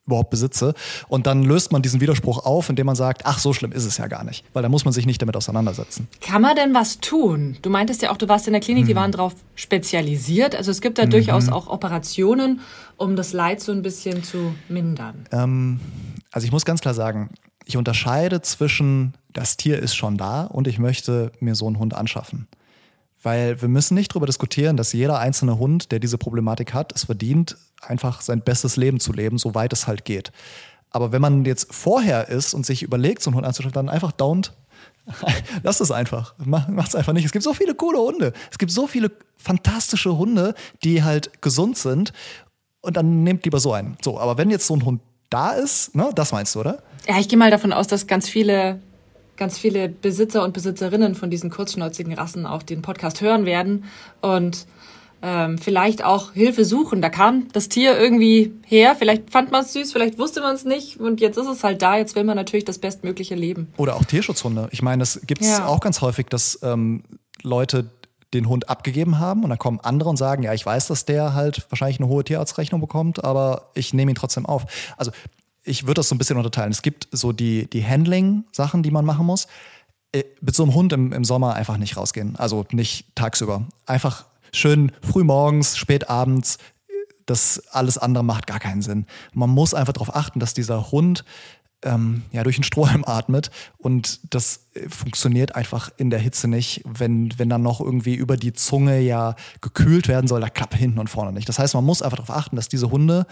überhaupt 0.05 0.29
besitze. 0.29 0.73
Und 1.07 1.27
dann 1.27 1.43
löst 1.43 1.71
man 1.71 1.81
diesen 1.81 2.01
Widerspruch 2.01 2.45
auf, 2.45 2.69
indem 2.69 2.85
man 2.85 2.95
sagt, 2.95 3.25
ach, 3.25 3.39
so 3.39 3.53
schlimm 3.53 3.71
ist 3.71 3.85
es 3.85 3.97
ja 3.97 4.07
gar 4.07 4.23
nicht. 4.23 4.43
Weil 4.53 4.63
da 4.63 4.69
muss 4.69 4.85
man 4.85 4.93
sich 4.93 5.05
nicht 5.05 5.21
damit 5.21 5.35
auseinandersetzen. 5.35 6.07
Kann 6.21 6.41
man 6.41 6.55
denn 6.55 6.73
was 6.73 6.99
tun? 6.99 7.57
Du 7.61 7.69
meintest 7.69 8.01
ja 8.01 8.11
auch, 8.11 8.17
du 8.17 8.27
warst 8.27 8.47
in 8.47 8.53
der 8.53 8.61
Klinik, 8.61 8.85
die 8.85 8.95
waren 8.95 9.11
darauf 9.11 9.33
spezialisiert. 9.55 10.55
Also 10.55 10.71
es 10.71 10.81
gibt 10.81 10.97
da 10.97 11.05
durchaus 11.05 11.49
auch 11.49 11.67
Operationen, 11.67 12.61
um 12.97 13.15
das 13.15 13.33
Leid 13.33 13.61
so 13.61 13.71
ein 13.71 13.81
bisschen 13.81 14.23
zu 14.23 14.53
mindern. 14.67 15.25
Ähm, 15.31 15.79
also 16.31 16.45
ich 16.45 16.51
muss 16.51 16.65
ganz 16.65 16.81
klar 16.81 16.93
sagen, 16.93 17.29
ich 17.65 17.77
unterscheide 17.77 18.41
zwischen 18.41 19.13
das 19.31 19.57
Tier 19.57 19.79
ist 19.79 19.95
schon 19.95 20.17
da 20.17 20.43
und 20.43 20.67
ich 20.67 20.79
möchte 20.79 21.31
mir 21.39 21.55
so 21.55 21.65
einen 21.67 21.79
Hund 21.79 21.93
anschaffen. 21.93 22.47
Weil 23.23 23.61
wir 23.61 23.69
müssen 23.69 23.95
nicht 23.95 24.11
darüber 24.11 24.25
diskutieren, 24.25 24.77
dass 24.77 24.93
jeder 24.93 25.19
einzelne 25.19 25.57
Hund, 25.57 25.91
der 25.91 25.99
diese 25.99 26.17
Problematik 26.17 26.73
hat, 26.73 26.93
es 26.93 27.05
verdient, 27.05 27.57
einfach 27.81 28.21
sein 28.21 28.41
bestes 28.41 28.77
Leben 28.77 28.99
zu 28.99 29.13
leben, 29.13 29.37
soweit 29.37 29.73
es 29.73 29.87
halt 29.87 30.05
geht. 30.05 30.31
Aber 30.89 31.11
wenn 31.11 31.21
man 31.21 31.43
jetzt 31.45 31.73
vorher 31.73 32.27
ist 32.29 32.53
und 32.53 32.65
sich 32.65 32.83
überlegt, 32.83 33.23
so 33.23 33.29
einen 33.29 33.37
Hund 33.37 33.47
anzuschaffen, 33.47 33.73
dann 33.73 33.89
einfach 33.89 34.11
don't. 34.11 34.51
Lass 35.63 35.79
es 35.79 35.91
einfach. 35.91 36.35
Mach, 36.37 36.67
macht's 36.67 36.95
einfach 36.95 37.13
nicht. 37.13 37.25
Es 37.25 37.31
gibt 37.31 37.43
so 37.43 37.53
viele 37.53 37.75
coole 37.75 37.99
Hunde. 37.99 38.33
Es 38.51 38.57
gibt 38.57 38.71
so 38.71 38.87
viele 38.87 39.11
fantastische 39.37 40.17
Hunde, 40.17 40.53
die 40.83 41.03
halt 41.03 41.41
gesund 41.41 41.77
sind. 41.77 42.13
Und 42.81 42.97
dann 42.97 43.23
nehmt 43.23 43.43
lieber 43.45 43.59
so 43.59 43.73
einen. 43.73 43.97
So, 44.01 44.19
aber 44.19 44.37
wenn 44.37 44.49
jetzt 44.49 44.67
so 44.67 44.75
ein 44.75 44.85
Hund 44.85 45.01
da 45.29 45.51
ist, 45.51 45.95
ne, 45.95 46.11
das 46.13 46.31
meinst 46.31 46.55
du, 46.55 46.59
oder? 46.59 46.83
Ja, 47.07 47.19
ich 47.19 47.27
gehe 47.27 47.39
mal 47.39 47.51
davon 47.51 47.73
aus, 47.73 47.87
dass 47.87 48.07
ganz 48.07 48.29
viele, 48.29 48.79
ganz 49.43 49.57
viele 49.57 49.89
Besitzer 49.89 50.41
und 50.45 50.53
Besitzerinnen 50.53 51.15
von 51.15 51.29
diesen 51.29 51.49
kurzschnäuzigen 51.49 52.13
Rassen 52.13 52.45
auch 52.45 52.63
den 52.63 52.81
Podcast 52.81 53.19
hören 53.19 53.45
werden 53.45 53.83
und 54.21 54.65
ähm, 55.21 55.57
vielleicht 55.57 56.01
auch 56.01 56.31
Hilfe 56.31 56.63
suchen. 56.63 57.01
Da 57.01 57.09
kam 57.09 57.49
das 57.51 57.67
Tier 57.67 57.99
irgendwie 57.99 58.53
her, 58.65 58.95
vielleicht 58.97 59.31
fand 59.31 59.51
man 59.51 59.63
es 59.63 59.73
süß, 59.73 59.91
vielleicht 59.91 60.17
wusste 60.17 60.39
man 60.39 60.55
es 60.55 60.63
nicht 60.63 60.97
und 60.97 61.19
jetzt 61.19 61.37
ist 61.37 61.47
es 61.47 61.61
halt 61.65 61.81
da. 61.81 61.97
Jetzt 61.97 62.15
will 62.15 62.23
man 62.23 62.37
natürlich 62.37 62.63
das 62.63 62.77
bestmögliche 62.79 63.35
Leben. 63.35 63.67
Oder 63.75 63.97
auch 63.97 64.05
Tierschutzhunde. 64.05 64.69
Ich 64.71 64.81
meine, 64.81 65.03
es 65.03 65.19
gibt 65.27 65.43
Ja. 65.43 65.65
auch 65.67 65.81
ganz 65.81 65.99
häufig, 65.99 66.27
dass 66.27 66.59
ähm, 66.63 67.03
Leute 67.41 67.89
den 68.33 68.47
Hund 68.47 68.69
abgegeben 68.69 69.19
haben 69.19 69.43
und 69.43 69.49
dann 69.49 69.59
kommen 69.59 69.81
andere 69.81 70.09
und 70.09 70.15
sagen, 70.15 70.41
ja, 70.43 70.53
ich 70.53 70.65
weiß, 70.65 70.87
dass 70.87 71.03
der 71.03 71.33
halt 71.33 71.65
wahrscheinlich 71.69 71.99
eine 71.99 72.07
hohe 72.07 72.23
Tierarztrechnung 72.23 72.79
bekommt, 72.79 73.25
aber 73.25 73.71
ich 73.75 73.93
nehme 73.93 74.11
ihn 74.11 74.15
trotzdem 74.15 74.45
auf. 74.45 74.65
Also 74.95 75.11
ich 75.63 75.83
würde 75.83 75.95
das 75.95 76.09
so 76.09 76.15
ein 76.15 76.17
bisschen 76.17 76.37
unterteilen. 76.37 76.71
Es 76.71 76.81
gibt 76.81 77.07
so 77.11 77.31
die, 77.31 77.69
die 77.69 77.85
Handling-Sachen, 77.85 78.83
die 78.83 78.91
man 78.91 79.05
machen 79.05 79.25
muss. 79.25 79.47
Äh, 80.11 80.23
Mit 80.41 80.55
so 80.55 80.63
einem 80.63 80.73
Hund 80.73 80.93
im, 80.93 81.13
im 81.13 81.23
Sommer 81.23 81.55
einfach 81.55 81.77
nicht 81.77 81.97
rausgehen. 81.97 82.35
Also 82.35 82.65
nicht 82.71 83.15
tagsüber. 83.15 83.65
Einfach 83.85 84.25
schön 84.51 84.91
früh 85.01 85.23
morgens, 85.23 85.77
spät 85.77 86.09
abends. 86.09 86.57
Das 87.25 87.63
alles 87.71 87.97
andere 87.97 88.23
macht 88.23 88.47
gar 88.47 88.59
keinen 88.59 88.81
Sinn. 88.81 89.05
Man 89.33 89.49
muss 89.49 89.73
einfach 89.73 89.93
darauf 89.93 90.13
achten, 90.13 90.39
dass 90.39 90.53
dieser 90.53 90.91
Hund 90.91 91.23
ähm, 91.83 92.23
ja, 92.31 92.43
durch 92.43 92.57
den 92.57 92.63
Strohhalm 92.63 93.03
atmet. 93.07 93.49
Und 93.77 94.33
das 94.33 94.67
äh, 94.73 94.89
funktioniert 94.89 95.55
einfach 95.55 95.91
in 95.97 96.09
der 96.09 96.19
Hitze 96.19 96.47
nicht, 96.47 96.81
wenn, 96.85 97.37
wenn 97.37 97.49
dann 97.49 97.61
noch 97.61 97.79
irgendwie 97.79 98.15
über 98.15 98.35
die 98.35 98.53
Zunge 98.53 98.99
ja 98.99 99.35
gekühlt 99.61 100.07
werden 100.07 100.27
soll, 100.27 100.41
da 100.41 100.49
klappt 100.49 100.75
hinten 100.75 100.99
und 100.99 101.09
vorne 101.09 101.31
nicht. 101.31 101.47
Das 101.47 101.59
heißt, 101.59 101.73
man 101.73 101.85
muss 101.85 102.01
einfach 102.01 102.17
darauf 102.17 102.35
achten, 102.35 102.55
dass 102.55 102.67
diese 102.67 102.91
Hunde 102.91 103.25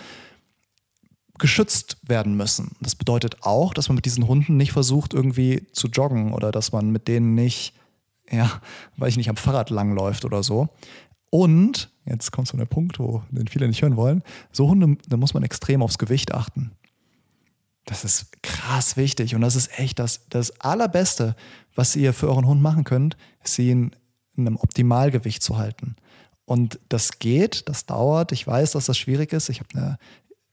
geschützt 1.42 1.98
werden 2.04 2.38
müssen. 2.38 2.76
Das 2.82 2.96
bedeutet 2.96 3.38
auch, 3.42 3.74
dass 3.74 3.90
man 3.90 3.96
mit 3.96 4.06
diesen 4.06 4.28
Hunden 4.28 4.58
nicht 4.58 4.72
versucht, 4.72 5.14
irgendwie 5.14 5.66
zu 5.74 5.88
joggen 5.88 6.34
oder 6.34 6.52
dass 6.52 6.72
man 6.72 6.92
mit 6.92 7.08
denen 7.08 7.34
nicht, 7.34 7.74
ja, 8.30 8.62
weil 8.96 9.10
ich 9.10 9.18
nicht 9.18 9.30
am 9.30 9.38
Fahrrad 9.38 9.72
langläuft 9.72 10.24
oder 10.24 10.44
so. 10.44 10.70
Und, 11.32 11.90
jetzt 12.06 12.32
kommt 12.32 12.48
so 12.48 12.58
der 12.58 12.66
Punkt, 12.66 13.00
wo 13.00 13.24
den 13.32 13.48
viele 13.48 13.68
nicht 13.68 13.82
hören 13.82 13.98
wollen, 13.98 14.24
so 14.52 14.70
Hunde, 14.70 14.98
da 15.08 15.18
muss 15.18 15.34
man 15.34 15.42
extrem 15.42 15.82
aufs 15.82 15.98
Gewicht 15.98 16.32
achten. 16.32 16.72
Das 17.86 18.04
ist 18.04 18.44
krass 18.44 18.96
wichtig 18.96 19.34
und 19.34 19.42
das 19.42 19.56
ist 19.56 19.80
echt 19.80 19.98
das, 19.98 20.28
das 20.30 20.62
Allerbeste, 20.62 21.36
was 21.74 21.96
ihr 21.96 22.14
für 22.14 22.30
euren 22.30 22.46
Hund 22.46 22.62
machen 22.62 22.84
könnt, 22.84 23.18
ist 23.44 23.56
sie 23.56 23.72
in, 23.72 23.96
in 24.38 24.46
einem 24.46 24.58
Optimalgewicht 24.58 25.42
zu 25.42 25.58
halten. 25.58 25.96
Und 26.46 26.80
das 26.90 27.18
geht, 27.18 27.68
das 27.70 27.86
dauert. 27.86 28.32
Ich 28.32 28.46
weiß, 28.46 28.74
dass 28.74 28.86
das 28.86 28.98
schwierig 28.98 29.32
ist. 29.32 29.50
Ich 29.50 29.62
habe 29.62 29.70
eine 29.74 29.98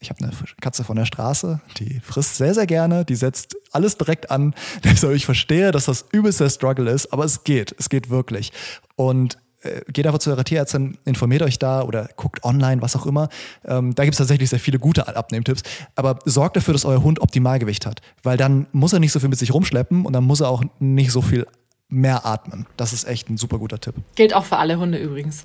ich 0.01 0.11
habe 0.11 0.25
eine 0.25 0.33
Katze 0.61 0.85
von 0.85 0.97
der 0.97 1.07
Straße, 1.07 1.61
die 1.79 2.01
frisst 2.01 2.37
sehr, 2.37 2.55
sehr 2.55 2.67
gerne, 2.67 3.05
die 3.05 3.17
setzt 3.17 3.57
alles 3.73 3.97
direkt 3.97 4.31
an. 4.31 4.55
Also 4.89 5.11
ich 5.11 5.27
verstehe, 5.27 5.71
dass 5.71 5.87
das 5.87 6.07
übelst 6.13 6.41
der 6.41 6.51
Struggle 6.51 6.91
ist, 6.91 7.13
aber 7.13 7.25
es 7.25 7.45
geht, 7.45 7.75
es 7.79 7.89
geht 7.89 8.11
wirklich. 8.11 8.53
Und 8.97 9.39
äh, 9.63 9.81
geht 9.93 10.07
einfach 10.07 10.21
zu 10.21 10.31
eurer 10.31 10.45
Tierärztin, 10.45 10.99
informiert 11.05 11.43
euch 11.43 11.59
da 11.59 11.83
oder 11.83 12.09
guckt 12.17 12.45
online, 12.45 12.81
was 12.81 12.97
auch 12.97 13.07
immer. 13.07 13.29
Ähm, 13.65 13.95
da 13.95 14.05
gibt 14.05 14.15
es 14.15 14.19
tatsächlich 14.19 14.51
sehr 14.51 14.61
viele 14.61 14.79
gute 14.79 15.15
Abnehmtipps. 15.15 15.63
Aber 15.97 16.19
sorgt 16.25 16.57
dafür, 16.57 16.75
dass 16.75 16.85
euer 16.85 17.03
Hund 17.03 17.21
Optimalgewicht 17.21 17.87
hat. 17.87 18.01
Weil 18.23 18.37
dann 18.37 18.67
muss 18.73 18.93
er 18.93 19.01
nicht 19.01 19.13
so 19.13 19.21
viel 19.21 19.29
mit 19.29 19.39
sich 19.39 19.53
rumschleppen 19.53 20.07
und 20.07 20.13
dann 20.13 20.25
muss 20.25 20.41
er 20.41 20.49
auch 20.49 20.63
nicht 20.79 21.11
so 21.11 21.23
viel 21.23 21.47
mehr 21.89 22.27
atmen. 22.27 22.67
Das 22.77 22.93
ist 22.93 23.07
echt 23.09 23.31
ein 23.31 23.37
super 23.37 23.59
guter 23.59 23.81
Tipp. 23.81 23.95
Gilt 24.15 24.35
auch 24.35 24.45
für 24.45 24.59
alle 24.59 24.79
Hunde 24.79 24.99
übrigens. 24.99 25.43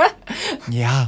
ja, 0.70 1.06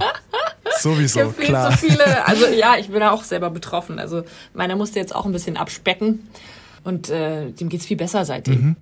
sowieso, 0.82 1.30
klar. 1.30 1.70
so 1.72 1.78
viele, 1.78 2.26
also 2.26 2.46
ja, 2.46 2.76
ich 2.76 2.88
bin 2.88 3.00
da 3.00 3.10
auch 3.12 3.24
selber 3.24 3.50
betroffen. 3.50 3.98
Also 3.98 4.24
meiner 4.54 4.76
musste 4.76 4.98
jetzt 4.98 5.14
auch 5.14 5.24
ein 5.26 5.32
bisschen 5.32 5.56
abspecken 5.56 6.28
und 6.84 7.08
äh, 7.10 7.50
dem 7.50 7.68
geht's 7.68 7.86
viel 7.86 7.96
besser 7.96 8.24
seitdem. 8.24 8.54
Mhm. 8.60 8.76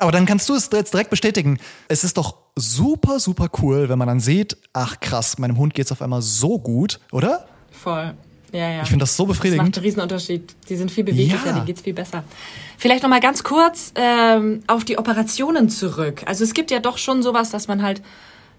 Aber 0.00 0.12
dann 0.12 0.26
kannst 0.26 0.48
du 0.48 0.54
es 0.54 0.70
jetzt 0.72 0.92
direkt 0.94 1.10
bestätigen. 1.10 1.58
Es 1.88 2.04
ist 2.04 2.16
doch 2.18 2.36
super, 2.54 3.18
super 3.18 3.48
cool, 3.62 3.88
wenn 3.88 3.98
man 3.98 4.06
dann 4.08 4.20
sieht, 4.20 4.56
ach 4.72 5.00
krass, 5.00 5.38
meinem 5.38 5.56
Hund 5.56 5.74
geht's 5.74 5.90
auf 5.90 6.02
einmal 6.02 6.22
so 6.22 6.58
gut, 6.58 7.00
oder? 7.10 7.48
Voll. 7.72 8.14
Ja, 8.52 8.70
ja. 8.70 8.82
Ich 8.82 8.88
finde 8.88 9.02
das 9.02 9.16
so 9.16 9.26
Das 9.26 9.36
befriedigend. 9.36 9.66
macht 9.66 9.76
einen 9.76 9.84
Riesenunterschied. 9.84 10.54
Die 10.68 10.76
sind 10.76 10.90
viel 10.90 11.04
beweglicher, 11.04 11.44
Ja. 11.46 11.52
denen 11.52 11.66
geht's 11.66 11.82
viel 11.82 11.92
besser. 11.94 12.24
Vielleicht 12.78 13.02
noch 13.02 13.10
mal 13.10 13.20
ganz 13.20 13.42
kurz 13.44 13.92
ähm, 13.96 14.62
auf 14.68 14.84
die 14.84 14.96
Operationen 14.98 15.68
zurück. 15.68 16.22
Also 16.26 16.44
es 16.44 16.54
gibt 16.54 16.70
ja 16.70 16.78
doch 16.78 16.96
schon 16.96 17.22
sowas, 17.22 17.50
dass 17.50 17.68
man 17.68 17.82
halt, 17.82 18.00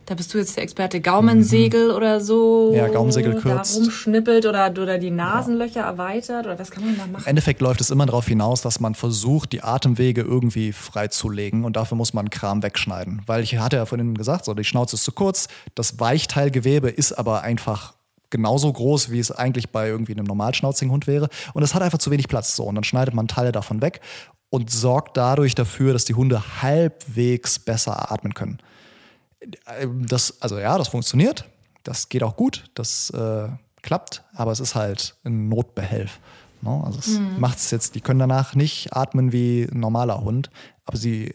da 0.09 0.15
bist 0.15 0.33
du 0.33 0.39
jetzt 0.39 0.55
der 0.57 0.63
Experte, 0.63 1.01
Gaumensegel 1.01 1.91
oder 1.91 2.19
so. 2.19 2.69
Mhm. 2.71 2.77
Ja, 2.77 2.87
Gaumensegel 2.87 3.35
Da 3.35 3.39
kürzt. 3.39 3.77
rumschnippelt 3.77 4.47
oder, 4.47 4.71
oder 4.71 4.97
die 4.97 5.11
Nasenlöcher 5.11 5.81
erweitert 5.81 6.47
oder 6.47 6.57
was 6.57 6.71
kann 6.71 6.83
man 6.83 6.97
da 6.97 7.03
Im 7.05 7.11
machen? 7.11 7.27
Endeffekt 7.27 7.61
läuft 7.61 7.79
es 7.79 7.91
immer 7.91 8.07
darauf 8.07 8.27
hinaus, 8.27 8.63
dass 8.63 8.79
man 8.79 8.95
versucht, 8.95 9.51
die 9.51 9.61
Atemwege 9.61 10.21
irgendwie 10.21 10.73
freizulegen 10.73 11.63
und 11.63 11.75
dafür 11.75 11.95
muss 11.95 12.13
man 12.13 12.31
Kram 12.31 12.63
wegschneiden. 12.63 13.21
Weil 13.27 13.43
ich 13.43 13.59
hatte 13.59 13.75
ja 13.75 13.85
vorhin 13.85 14.15
gesagt, 14.15 14.45
so, 14.45 14.55
die 14.55 14.63
Schnauze 14.63 14.95
ist 14.95 15.03
zu 15.03 15.11
kurz, 15.11 15.47
das 15.75 15.99
Weichteilgewebe 15.99 16.89
ist 16.89 17.13
aber 17.13 17.43
einfach 17.43 17.93
genauso 18.31 18.73
groß, 18.73 19.11
wie 19.11 19.19
es 19.19 19.31
eigentlich 19.31 19.69
bei 19.69 19.89
irgendwie 19.89 20.13
einem 20.13 20.25
normalschnauzigen 20.25 20.91
Hund 20.91 21.05
wäre 21.05 21.29
und 21.53 21.61
es 21.61 21.75
hat 21.75 21.83
einfach 21.83 21.99
zu 21.99 22.09
wenig 22.09 22.27
Platz. 22.27 22.55
So, 22.55 22.63
und 22.63 22.73
dann 22.73 22.83
schneidet 22.83 23.13
man 23.13 23.27
Teile 23.27 23.51
davon 23.51 23.83
weg 23.83 24.01
und 24.49 24.71
sorgt 24.71 25.17
dadurch 25.17 25.53
dafür, 25.53 25.93
dass 25.93 26.05
die 26.05 26.15
Hunde 26.15 26.41
halbwegs 26.63 27.59
besser 27.59 28.11
atmen 28.11 28.33
können. 28.33 28.57
Das, 30.07 30.41
also 30.41 30.59
ja, 30.59 30.77
das 30.77 30.89
funktioniert, 30.89 31.45
das 31.83 32.09
geht 32.09 32.23
auch 32.23 32.35
gut, 32.35 32.69
das 32.73 33.09
äh, 33.11 33.47
klappt, 33.81 34.23
aber 34.33 34.51
es 34.51 34.59
ist 34.59 34.75
halt 34.75 35.15
ein 35.23 35.47
Notbehelf. 35.49 36.19
Ne? 36.61 36.83
Also 36.85 36.99
es 36.99 37.19
macht's 37.37 37.71
jetzt, 37.71 37.95
die 37.95 38.01
können 38.01 38.19
danach 38.19 38.55
nicht 38.55 38.93
atmen 38.93 39.31
wie 39.31 39.63
ein 39.71 39.79
normaler 39.79 40.21
Hund, 40.21 40.49
aber 40.85 40.97
sie 40.97 41.27
äh, 41.27 41.33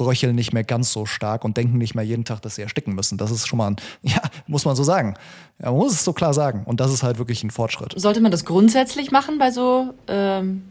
röcheln 0.00 0.34
nicht 0.34 0.52
mehr 0.52 0.64
ganz 0.64 0.92
so 0.92 1.06
stark 1.06 1.44
und 1.44 1.56
denken 1.56 1.78
nicht 1.78 1.94
mehr 1.94 2.04
jeden 2.04 2.24
Tag, 2.24 2.42
dass 2.42 2.54
sie 2.54 2.62
ersticken 2.62 2.94
müssen. 2.94 3.18
Das 3.18 3.30
ist 3.30 3.46
schon 3.46 3.58
mal 3.58 3.68
ein, 3.68 3.76
ja, 4.02 4.20
muss 4.46 4.64
man 4.64 4.76
so 4.76 4.84
sagen. 4.84 5.14
Ja, 5.58 5.70
man 5.70 5.80
muss 5.80 5.92
es 5.92 6.04
so 6.04 6.12
klar 6.12 6.34
sagen. 6.34 6.64
Und 6.64 6.80
das 6.80 6.92
ist 6.92 7.02
halt 7.02 7.18
wirklich 7.18 7.42
ein 7.42 7.50
Fortschritt. 7.50 7.94
Sollte 7.96 8.20
man 8.20 8.30
das 8.30 8.44
grundsätzlich 8.44 9.10
machen 9.10 9.38
bei 9.38 9.50
so, 9.50 9.94
ähm, 10.06 10.64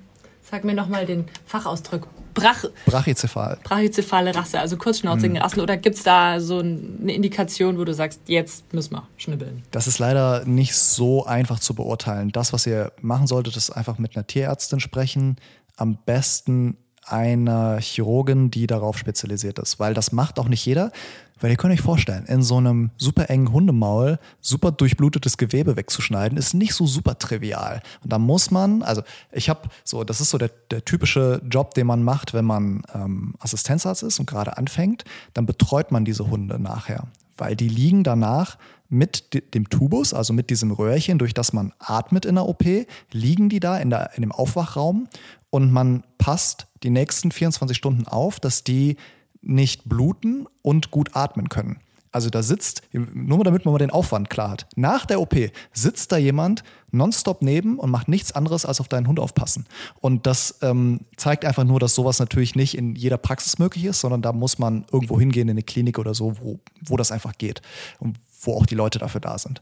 sag 0.49 0.63
mir 0.63 0.73
noch 0.73 0.87
mal 0.87 1.05
den 1.05 1.25
Fachausdruck, 1.45 2.07
Brach, 2.33 2.65
Brachycephal. 2.85 3.57
brachycephale 3.63 4.35
Rasse, 4.35 4.59
also 4.59 4.77
kurzschnauzigen 4.77 5.37
Rassen? 5.37 5.59
Oder 5.59 5.75
gibt's 5.75 6.03
da 6.03 6.39
so 6.39 6.59
eine 6.59 7.11
Indikation, 7.11 7.79
wo 7.79 7.83
du 7.83 7.95
sagst, 7.95 8.21
jetzt 8.27 8.71
müssen 8.73 8.93
wir 8.93 9.07
schnibbeln? 9.17 9.63
Das 9.71 9.87
ist 9.87 9.97
leider 9.97 10.45
nicht 10.45 10.75
so 10.75 11.25
einfach 11.25 11.59
zu 11.59 11.73
beurteilen. 11.73 12.31
Das, 12.31 12.53
was 12.53 12.67
ihr 12.67 12.91
machen 13.01 13.25
solltet, 13.25 13.57
ist 13.57 13.71
einfach 13.71 13.97
mit 13.97 14.15
einer 14.15 14.27
Tierärztin 14.27 14.79
sprechen. 14.79 15.37
Am 15.77 15.97
besten 16.05 16.77
einer 17.07 17.79
Chirurgin, 17.79 18.51
die 18.51 18.67
darauf 18.67 18.97
spezialisiert 18.97 19.59
ist. 19.59 19.79
Weil 19.79 19.93
das 19.93 20.11
macht 20.11 20.39
auch 20.39 20.47
nicht 20.47 20.65
jeder. 20.65 20.91
Weil 21.39 21.51
ihr 21.51 21.57
könnt 21.57 21.73
euch 21.73 21.81
vorstellen, 21.81 22.25
in 22.25 22.41
so 22.41 22.57
einem 22.57 22.89
super 22.97 23.29
engen 23.29 23.51
Hundemaul 23.51 24.17
super 24.41 24.71
durchblutetes 24.71 25.37
Gewebe 25.37 25.75
wegzuschneiden, 25.75 26.37
ist 26.37 26.53
nicht 26.53 26.73
so 26.73 26.87
super 26.87 27.19
trivial. 27.19 27.81
Und 28.03 28.11
da 28.11 28.17
muss 28.17 28.49
man, 28.49 28.81
also 28.81 29.03
ich 29.31 29.49
habe 29.49 29.69
so, 29.83 30.03
das 30.03 30.19
ist 30.19 30.31
so 30.31 30.37
der, 30.37 30.49
der 30.71 30.83
typische 30.83 31.41
Job, 31.47 31.75
den 31.75 31.87
man 31.87 32.03
macht, 32.03 32.33
wenn 32.33 32.45
man 32.45 32.81
ähm, 32.93 33.35
Assistenzarzt 33.39 34.03
ist 34.03 34.19
und 34.19 34.25
gerade 34.25 34.57
anfängt, 34.57 35.03
dann 35.33 35.45
betreut 35.45 35.91
man 35.91 36.05
diese 36.05 36.27
Hunde 36.27 36.59
nachher. 36.59 37.07
Weil 37.37 37.55
die 37.55 37.69
liegen 37.69 38.03
danach 38.03 38.57
mit 38.89 39.33
de- 39.33 39.41
dem 39.41 39.69
Tubus, 39.69 40.13
also 40.13 40.33
mit 40.33 40.49
diesem 40.49 40.71
Röhrchen, 40.71 41.17
durch 41.19 41.33
das 41.33 41.53
man 41.53 41.73
atmet 41.79 42.25
in 42.25 42.35
der 42.35 42.45
OP, 42.47 42.63
liegen 43.11 43.49
die 43.49 43.59
da 43.59 43.77
in, 43.77 43.89
der, 43.89 44.11
in 44.15 44.21
dem 44.21 44.31
Aufwachraum 44.31 45.07
und 45.49 45.71
man 45.71 46.03
passt 46.17 46.67
die 46.83 46.89
nächsten 46.89 47.31
24 47.31 47.75
Stunden 47.75 48.07
auf, 48.07 48.39
dass 48.39 48.63
die 48.63 48.97
nicht 49.41 49.87
bluten 49.87 50.47
und 50.61 50.91
gut 50.91 51.15
atmen 51.15 51.49
können. 51.49 51.79
Also 52.17 52.31
da 52.31 52.41
sitzt, 52.41 52.81
nur 52.93 53.43
damit 53.43 53.63
man 53.63 53.73
mal 53.73 53.77
den 53.77 53.91
Aufwand 53.91 54.31
klar 54.31 54.49
hat, 54.49 54.65
nach 54.75 55.05
der 55.05 55.21
OP 55.21 55.35
sitzt 55.71 56.11
da 56.11 56.17
jemand 56.17 56.63
nonstop 56.89 57.43
neben 57.43 57.77
und 57.77 57.91
macht 57.91 58.07
nichts 58.07 58.31
anderes 58.31 58.65
als 58.65 58.79
auf 58.79 58.87
deinen 58.87 59.07
Hund 59.07 59.19
aufpassen. 59.19 59.67
Und 60.01 60.25
das 60.25 60.57
ähm, 60.63 61.01
zeigt 61.15 61.45
einfach 61.45 61.63
nur, 61.63 61.79
dass 61.79 61.93
sowas 61.93 62.17
natürlich 62.17 62.55
nicht 62.55 62.75
in 62.75 62.95
jeder 62.95 63.19
Praxis 63.19 63.59
möglich 63.59 63.85
ist, 63.85 64.01
sondern 64.01 64.23
da 64.23 64.33
muss 64.33 64.57
man 64.57 64.87
irgendwo 64.91 65.19
hingehen 65.19 65.47
in 65.47 65.51
eine 65.51 65.61
Klinik 65.61 65.99
oder 65.99 66.15
so, 66.15 66.39
wo, 66.39 66.59
wo 66.83 66.97
das 66.97 67.11
einfach 67.11 67.33
geht 67.37 67.61
und 67.99 68.17
wo 68.41 68.55
auch 68.55 68.65
die 68.65 68.73
Leute 68.73 68.97
dafür 68.97 69.21
da 69.21 69.37
sind. 69.37 69.61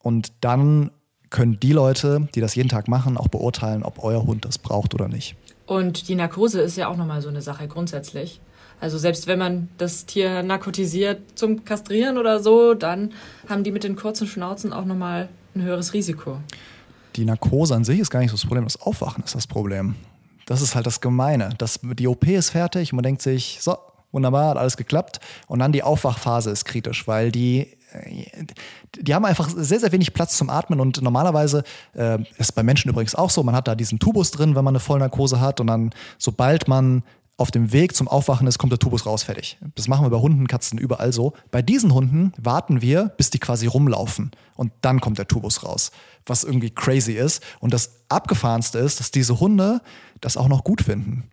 Und 0.00 0.32
dann 0.40 0.90
können 1.30 1.60
die 1.60 1.72
Leute, 1.72 2.26
die 2.34 2.40
das 2.40 2.56
jeden 2.56 2.68
Tag 2.68 2.88
machen, 2.88 3.16
auch 3.16 3.28
beurteilen, 3.28 3.84
ob 3.84 4.02
euer 4.02 4.26
Hund 4.26 4.44
das 4.44 4.58
braucht 4.58 4.92
oder 4.92 5.06
nicht. 5.06 5.36
Und 5.66 6.08
die 6.08 6.16
Narkose 6.16 6.62
ist 6.62 6.76
ja 6.76 6.88
auch 6.88 6.96
nochmal 6.96 7.22
so 7.22 7.28
eine 7.28 7.42
Sache 7.42 7.68
grundsätzlich. 7.68 8.40
Also 8.82 8.98
selbst 8.98 9.28
wenn 9.28 9.38
man 9.38 9.68
das 9.78 10.06
Tier 10.06 10.42
narkotisiert 10.42 11.38
zum 11.38 11.64
Kastrieren 11.64 12.18
oder 12.18 12.42
so, 12.42 12.74
dann 12.74 13.12
haben 13.48 13.62
die 13.62 13.70
mit 13.70 13.84
den 13.84 13.94
kurzen 13.94 14.26
Schnauzen 14.26 14.72
auch 14.72 14.84
nochmal 14.84 15.28
ein 15.54 15.62
höheres 15.62 15.94
Risiko. 15.94 16.38
Die 17.14 17.24
Narkose 17.24 17.76
an 17.76 17.84
sich 17.84 18.00
ist 18.00 18.10
gar 18.10 18.18
nicht 18.18 18.30
so 18.30 18.36
das 18.36 18.44
Problem, 18.44 18.64
das 18.64 18.82
Aufwachen 18.82 19.22
ist 19.22 19.36
das 19.36 19.46
Problem. 19.46 19.94
Das 20.46 20.62
ist 20.62 20.74
halt 20.74 20.84
das 20.84 21.00
Gemeine. 21.00 21.50
Das, 21.58 21.78
die 21.80 22.08
OP 22.08 22.26
ist 22.26 22.50
fertig 22.50 22.92
und 22.92 22.96
man 22.96 23.04
denkt 23.04 23.22
sich, 23.22 23.58
so, 23.60 23.76
wunderbar, 24.10 24.50
hat 24.50 24.56
alles 24.56 24.76
geklappt. 24.76 25.20
Und 25.46 25.60
dann 25.60 25.70
die 25.70 25.84
Aufwachphase 25.84 26.50
ist 26.50 26.64
kritisch, 26.64 27.06
weil 27.06 27.30
die, 27.30 27.68
äh, 27.92 28.26
die 28.98 29.14
haben 29.14 29.24
einfach 29.24 29.48
sehr, 29.48 29.78
sehr 29.78 29.92
wenig 29.92 30.12
Platz 30.12 30.36
zum 30.36 30.50
Atmen 30.50 30.80
und 30.80 31.00
normalerweise 31.00 31.62
äh, 31.94 32.18
ist 32.36 32.56
bei 32.56 32.64
Menschen 32.64 32.90
übrigens 32.90 33.14
auch 33.14 33.30
so, 33.30 33.44
man 33.44 33.54
hat 33.54 33.68
da 33.68 33.76
diesen 33.76 34.00
Tubus 34.00 34.32
drin, 34.32 34.56
wenn 34.56 34.64
man 34.64 34.74
eine 34.74 34.80
Vollnarkose 34.80 35.40
hat 35.40 35.60
und 35.60 35.68
dann, 35.68 35.90
sobald 36.18 36.66
man 36.66 37.04
auf 37.36 37.50
dem 37.50 37.72
Weg 37.72 37.96
zum 37.96 38.08
Aufwachen 38.08 38.46
ist, 38.46 38.58
kommt 38.58 38.72
der 38.72 38.78
Tubus 38.78 39.06
raus, 39.06 39.22
fertig. 39.22 39.58
Das 39.74 39.88
machen 39.88 40.04
wir 40.04 40.10
bei 40.10 40.18
Hunden, 40.18 40.46
Katzen, 40.46 40.78
überall 40.78 41.12
so. 41.12 41.32
Bei 41.50 41.62
diesen 41.62 41.92
Hunden 41.94 42.32
warten 42.36 42.82
wir, 42.82 43.12
bis 43.16 43.30
die 43.30 43.38
quasi 43.38 43.66
rumlaufen 43.66 44.30
und 44.54 44.72
dann 44.82 45.00
kommt 45.00 45.18
der 45.18 45.26
Tubus 45.26 45.64
raus, 45.64 45.90
was 46.26 46.44
irgendwie 46.44 46.70
crazy 46.70 47.12
ist. 47.12 47.42
Und 47.60 47.72
das 47.72 48.02
Abgefahrenste 48.08 48.78
ist, 48.78 49.00
dass 49.00 49.10
diese 49.10 49.40
Hunde 49.40 49.80
das 50.20 50.36
auch 50.36 50.48
noch 50.48 50.62
gut 50.62 50.82
finden. 50.82 51.24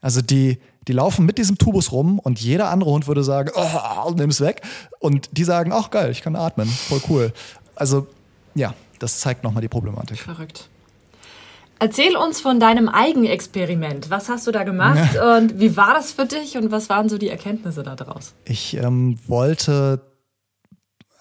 Also 0.00 0.20
die, 0.20 0.60
die 0.86 0.92
laufen 0.92 1.26
mit 1.26 1.38
diesem 1.38 1.58
Tubus 1.58 1.90
rum 1.90 2.18
und 2.18 2.40
jeder 2.40 2.70
andere 2.70 2.90
Hund 2.90 3.08
würde 3.08 3.24
sagen, 3.24 3.50
oh, 3.54 4.10
nimm's 4.10 4.40
weg. 4.40 4.62
Und 5.00 5.30
die 5.32 5.44
sagen, 5.44 5.72
ach 5.72 5.90
geil, 5.90 6.10
ich 6.10 6.22
kann 6.22 6.36
atmen, 6.36 6.68
voll 6.68 7.00
cool. 7.08 7.32
Also 7.74 8.06
ja, 8.54 8.74
das 8.98 9.20
zeigt 9.20 9.42
nochmal 9.42 9.62
die 9.62 9.68
Problematik. 9.68 10.18
Verrückt. 10.18 10.68
Erzähl 11.78 12.16
uns 12.16 12.40
von 12.40 12.58
deinem 12.58 12.88
Eigenexperiment. 12.88 14.08
Was 14.08 14.28
hast 14.28 14.46
du 14.46 14.52
da 14.52 14.64
gemacht 14.64 15.18
und 15.18 15.60
wie 15.60 15.76
war 15.76 15.94
das 15.94 16.12
für 16.12 16.24
dich 16.24 16.56
und 16.56 16.70
was 16.70 16.88
waren 16.88 17.08
so 17.08 17.18
die 17.18 17.28
Erkenntnisse 17.28 17.82
daraus? 17.82 18.34
Ich 18.44 18.76
ähm, 18.76 19.18
wollte 19.26 20.00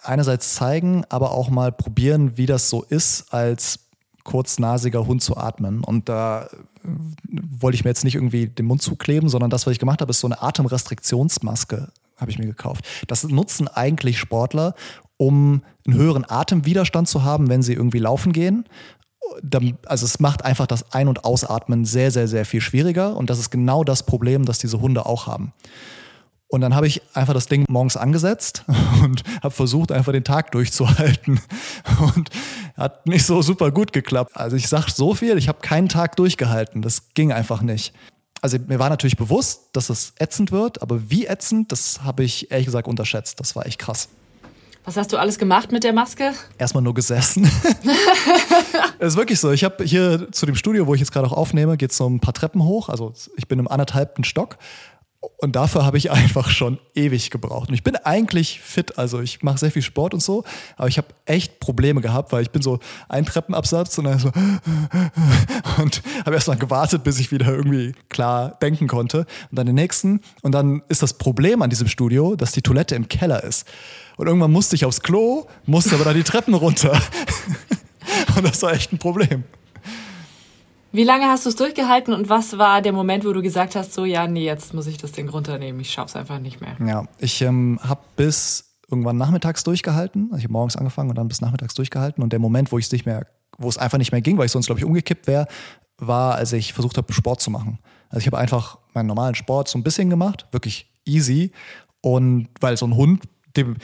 einerseits 0.02 0.56
zeigen, 0.56 1.04
aber 1.10 1.32
auch 1.32 1.50
mal 1.50 1.72
probieren, 1.72 2.38
wie 2.38 2.46
das 2.46 2.70
so 2.70 2.84
ist, 2.84 3.34
als 3.34 3.80
kurznasiger 4.24 5.08
Hund 5.08 5.22
zu 5.22 5.38
atmen. 5.38 5.84
Und 5.84 6.10
da 6.10 6.44
äh, 6.44 6.48
wollte 7.60 7.76
ich 7.76 7.84
mir 7.84 7.92
jetzt 7.92 8.04
nicht 8.04 8.16
irgendwie 8.16 8.48
den 8.48 8.66
Mund 8.66 8.82
zukleben, 8.82 9.30
sondern 9.30 9.50
das, 9.50 9.66
was 9.66 9.72
ich 9.72 9.80
gemacht 9.80 10.02
habe, 10.02 10.12
ist 10.12 10.20
so 10.20 10.28
eine 10.28 10.42
Atemrestriktionsmaske, 10.42 11.90
habe 12.18 12.32
ich 12.32 12.40
mir 12.40 12.46
gekauft. 12.46 12.86
Das 13.08 13.24
nutzen 13.24 13.68
eigentlich 13.68 14.20
Sportler, 14.20 14.74
um 15.18 15.62
einen 15.88 15.96
höheren 15.96 16.26
Atemwiderstand 16.28 17.08
zu 17.08 17.24
haben, 17.24 17.50
wenn 17.50 17.62
sie 17.62 17.74
irgendwie 17.74 18.00
laufen 18.00 18.34
gehen. 18.34 18.66
Also 19.86 20.05
es 20.05 20.20
macht 20.20 20.46
einfach 20.46 20.67
das 20.67 20.91
Ein- 20.94 21.08
und 21.08 21.24
Ausatmen 21.24 21.86
sehr, 21.86 22.12
sehr, 22.12 22.27
sehr 22.27 22.46
viel 22.46 22.62
schwieriger. 22.62 23.15
Und 23.15 23.29
das 23.29 23.39
ist 23.39 23.50
genau 23.50 23.84
das 23.84 24.03
Problem, 24.03 24.46
das 24.46 24.60
diese 24.60 24.79
Hunde 24.79 25.05
auch 25.05 25.27
haben. 25.27 25.53
Und 26.48 26.62
dann 26.62 26.75
habe 26.75 26.88
ich 26.88 27.01
einfach 27.13 27.34
das 27.34 27.48
Ding 27.48 27.65
morgens 27.67 27.98
angesetzt 27.98 28.63
und 29.03 29.24
habe 29.41 29.53
versucht, 29.53 29.91
einfach 29.91 30.12
den 30.12 30.24
Tag 30.24 30.51
durchzuhalten. 30.51 31.41
Und 32.15 32.29
Hat 32.77 33.08
nicht 33.08 33.25
so 33.25 33.41
super 33.41 33.72
gut 33.72 33.94
geklappt. 33.94 34.32
Also 34.36 34.55
ich 34.55 34.67
sag 34.67 34.89
so 34.89 35.13
viel, 35.13 35.38
ich 35.38 35.48
habe 35.48 35.60
keinen 35.62 35.89
Tag 35.89 36.15
durchgehalten. 36.15 36.82
Das 36.82 37.13
ging 37.13 37.32
einfach 37.32 37.62
nicht. 37.62 37.94
Also 38.41 38.58
mir 38.67 38.79
war 38.79 38.89
natürlich 38.89 39.17
bewusst, 39.17 39.70
dass 39.74 39.89
es 39.89 40.13
ätzend 40.20 40.51
wird, 40.51 40.82
aber 40.82 41.10
wie 41.10 41.25
ätzend, 41.25 41.72
das 41.72 42.03
habe 42.03 42.24
ich 42.24 42.51
ehrlich 42.51 42.67
gesagt 42.67 42.88
unterschätzt. 42.88 43.39
Das 43.39 43.55
war 43.55 43.65
echt 43.65 43.79
krass. 43.79 44.10
Was 44.86 44.98
hast 44.98 45.12
du 45.12 45.18
alles 45.18 45.39
gemacht 45.39 45.72
mit 45.72 45.84
der 45.84 45.94
Maske? 45.94 46.34
Erstmal 46.60 46.84
nur 46.84 46.94
gesessen. 46.94 47.50
Es 48.98 49.10
ist 49.13 49.18
wirklich 49.18 49.39
so. 49.39 49.51
Ich 49.51 49.63
habe 49.63 49.84
hier 49.84 50.32
zu 50.32 50.46
dem 50.46 50.56
Studio, 50.56 50.88
wo 50.88 50.94
ich 50.94 51.00
jetzt 51.01 51.12
gerade 51.12 51.27
auch 51.27 51.34
aufnehme, 51.34 51.75
geht 51.75 51.92
es 51.92 51.98
so 51.98 52.08
ein 52.08 52.20
paar 52.22 52.34
Treppen 52.34 52.63
hoch. 52.63 52.88
Also 52.89 53.13
ich 53.36 53.48
bin 53.48 53.60
im 53.60 53.68
anderthalbten 53.68 54.24
Stock. 54.24 54.58
Und 55.38 55.55
dafür 55.55 55.86
habe 55.86 55.98
ich 55.98 56.12
einfach 56.12 56.50
schon 56.50 56.79
ewig 56.94 57.29
gebraucht. 57.29 57.70
Und 57.70 57.75
ich 57.75 57.84
bin 57.84 57.96
eigentlich 57.96 58.60
fit, 58.62 58.98
also 58.98 59.22
ich 59.22 59.44
mache 59.44 59.58
sehr 59.58 59.72
viel 59.72 59.82
Sport 59.82 60.13
und 60.13 60.22
so, 60.22 60.44
aber 60.77 60.88
ich 60.88 60.98
habe 60.98 61.08
echt 61.25 61.60
Probleme 61.60 62.01
gehabt, 62.01 62.32
weil 62.32 62.41
ich 62.41 62.51
bin 62.51 62.62
so 62.62 62.79
ein 63.10 63.25
Treppenabsatz 63.25 63.98
und 63.98 64.05
dann 64.05 64.20
so 64.20 64.32
und 65.82 66.01
habe 66.25 66.36
erst 66.36 66.48
mal 66.48 66.58
gewartet, 66.58 67.03
bis 67.03 67.20
ich 67.20 67.32
wieder 67.32 67.48
irgendwie 67.48 67.94
klar 68.10 68.58
denken 68.62 68.88
konnte. 68.88 69.20
Und 69.50 69.60
dann 69.60 69.65
den 69.65 69.75
nächsten. 69.75 70.22
Und 70.41 70.53
dann 70.53 70.82
ist 70.88 71.01
das 71.01 71.13
Problem 71.13 71.62
an 71.62 71.70
diesem 71.70 71.88
Studio, 71.88 72.36
dass 72.36 72.51
die 72.51 72.62
Toilette 72.62 72.96
im 72.96 73.08
Keller 73.08 73.44
ist. 73.44 73.67
Und 74.17 74.27
irgendwann 74.27 74.51
musste 74.51 74.75
ich 74.75 74.86
aufs 74.86 75.01
Klo, 75.01 75.48
musste 75.65 75.96
aber 75.96 76.05
da 76.05 76.13
die 76.13 76.24
Treppen 76.24 76.53
runter. 76.53 77.00
Und 78.36 78.46
das 78.46 78.62
war 78.62 78.74
echt 78.74 78.94
ein 78.94 78.98
Problem. 78.98 79.44
Wie 80.96 81.04
lange 81.04 81.25
hast 81.25 81.44
du 81.44 81.50
es 81.50 81.58
durchgehalten 81.58 82.14
und 82.14 82.30
was 82.30 82.58
war 82.58 82.82
der 82.82 82.94
Moment, 82.94 83.25
wo 83.25 83.34
du 83.34 83.42
gesagt 83.42 83.75
hast, 83.75 83.94
so 83.94 84.06
ja, 84.06 84.28
nee, 84.28 84.46
jetzt 84.46 84.74
muss 84.74 84.88
ich 84.88 84.98
das 84.98 85.12
Ding 85.12 85.28
runternehmen, 85.28 85.82
ich 85.82 85.92
schaff's 85.92 86.16
einfach 86.16 86.40
nicht 86.40 86.62
mehr? 86.62 86.78
Ja, 86.88 87.06
ich 87.20 87.42
ähm, 87.42 87.82
habe 87.84 88.00
bis 88.16 88.78
irgendwann 88.90 89.18
nachmittags 89.18 89.66
durchgehalten. 89.66 90.28
Also 90.32 90.38
ich 90.38 90.44
habe 90.46 90.54
morgens 90.54 90.78
angefangen 90.78 91.10
und 91.10 91.18
dann 91.18 91.28
bis 91.28 91.42
nachmittags 91.42 91.74
durchgehalten. 91.74 92.24
Und 92.24 92.32
der 92.32 92.40
Moment, 92.40 92.72
wo 92.72 92.78
ich 92.78 92.86
es 92.86 92.94
nicht 92.94 93.06
mehr, 93.06 93.28
wo 93.58 93.68
es 93.68 93.78
einfach 93.78 93.98
nicht 93.98 94.14
mehr 94.14 94.22
ging, 94.22 94.38
weil 94.38 94.46
ich 94.46 94.54
sonst, 94.54 94.68
glaube 94.68 94.80
ich, 94.80 94.86
umgekippt 94.86 95.28
wäre, 95.28 95.48
war, 95.98 96.36
als 96.36 96.54
ich 96.54 96.72
versucht 96.72 96.96
habe, 96.96 97.12
Sport 97.12 97.42
zu 97.42 97.52
machen. 97.52 97.80
Also 98.08 98.20
ich 98.20 98.28
habe 98.28 98.38
einfach 98.38 98.78
meinen 98.94 99.08
normalen 99.08 99.36
Sport 99.36 99.68
so 99.68 99.78
ein 99.78 99.84
bisschen 99.84 100.10
gemacht, 100.10 100.46
wirklich 100.52 100.90
easy. 101.04 101.52
Und 102.00 102.48
weil 102.62 102.78
so 102.78 102.86
ein 102.86 102.96
Hund, 102.96 103.24
dem, 103.58 103.75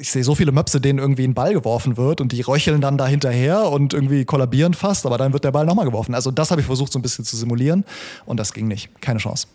ich 0.00 0.10
sehe 0.10 0.24
so 0.24 0.34
viele 0.34 0.52
Möpse, 0.52 0.80
denen 0.80 0.98
irgendwie 0.98 1.24
ein 1.24 1.34
Ball 1.34 1.52
geworfen 1.52 1.96
wird 1.96 2.20
und 2.20 2.32
die 2.32 2.40
röcheln 2.40 2.80
dann 2.80 2.96
da 2.96 3.06
hinterher 3.06 3.70
und 3.70 3.92
irgendwie 3.92 4.24
kollabieren 4.24 4.74
fast, 4.74 5.04
aber 5.04 5.18
dann 5.18 5.32
wird 5.32 5.44
der 5.44 5.52
Ball 5.52 5.66
nochmal 5.66 5.84
geworfen. 5.84 6.14
Also 6.14 6.30
das 6.30 6.50
habe 6.50 6.60
ich 6.60 6.66
versucht 6.66 6.92
so 6.92 6.98
ein 6.98 7.02
bisschen 7.02 7.24
zu 7.24 7.36
simulieren 7.36 7.84
und 8.24 8.38
das 8.40 8.52
ging 8.52 8.68
nicht. 8.68 9.00
Keine 9.00 9.18
Chance. 9.18 9.46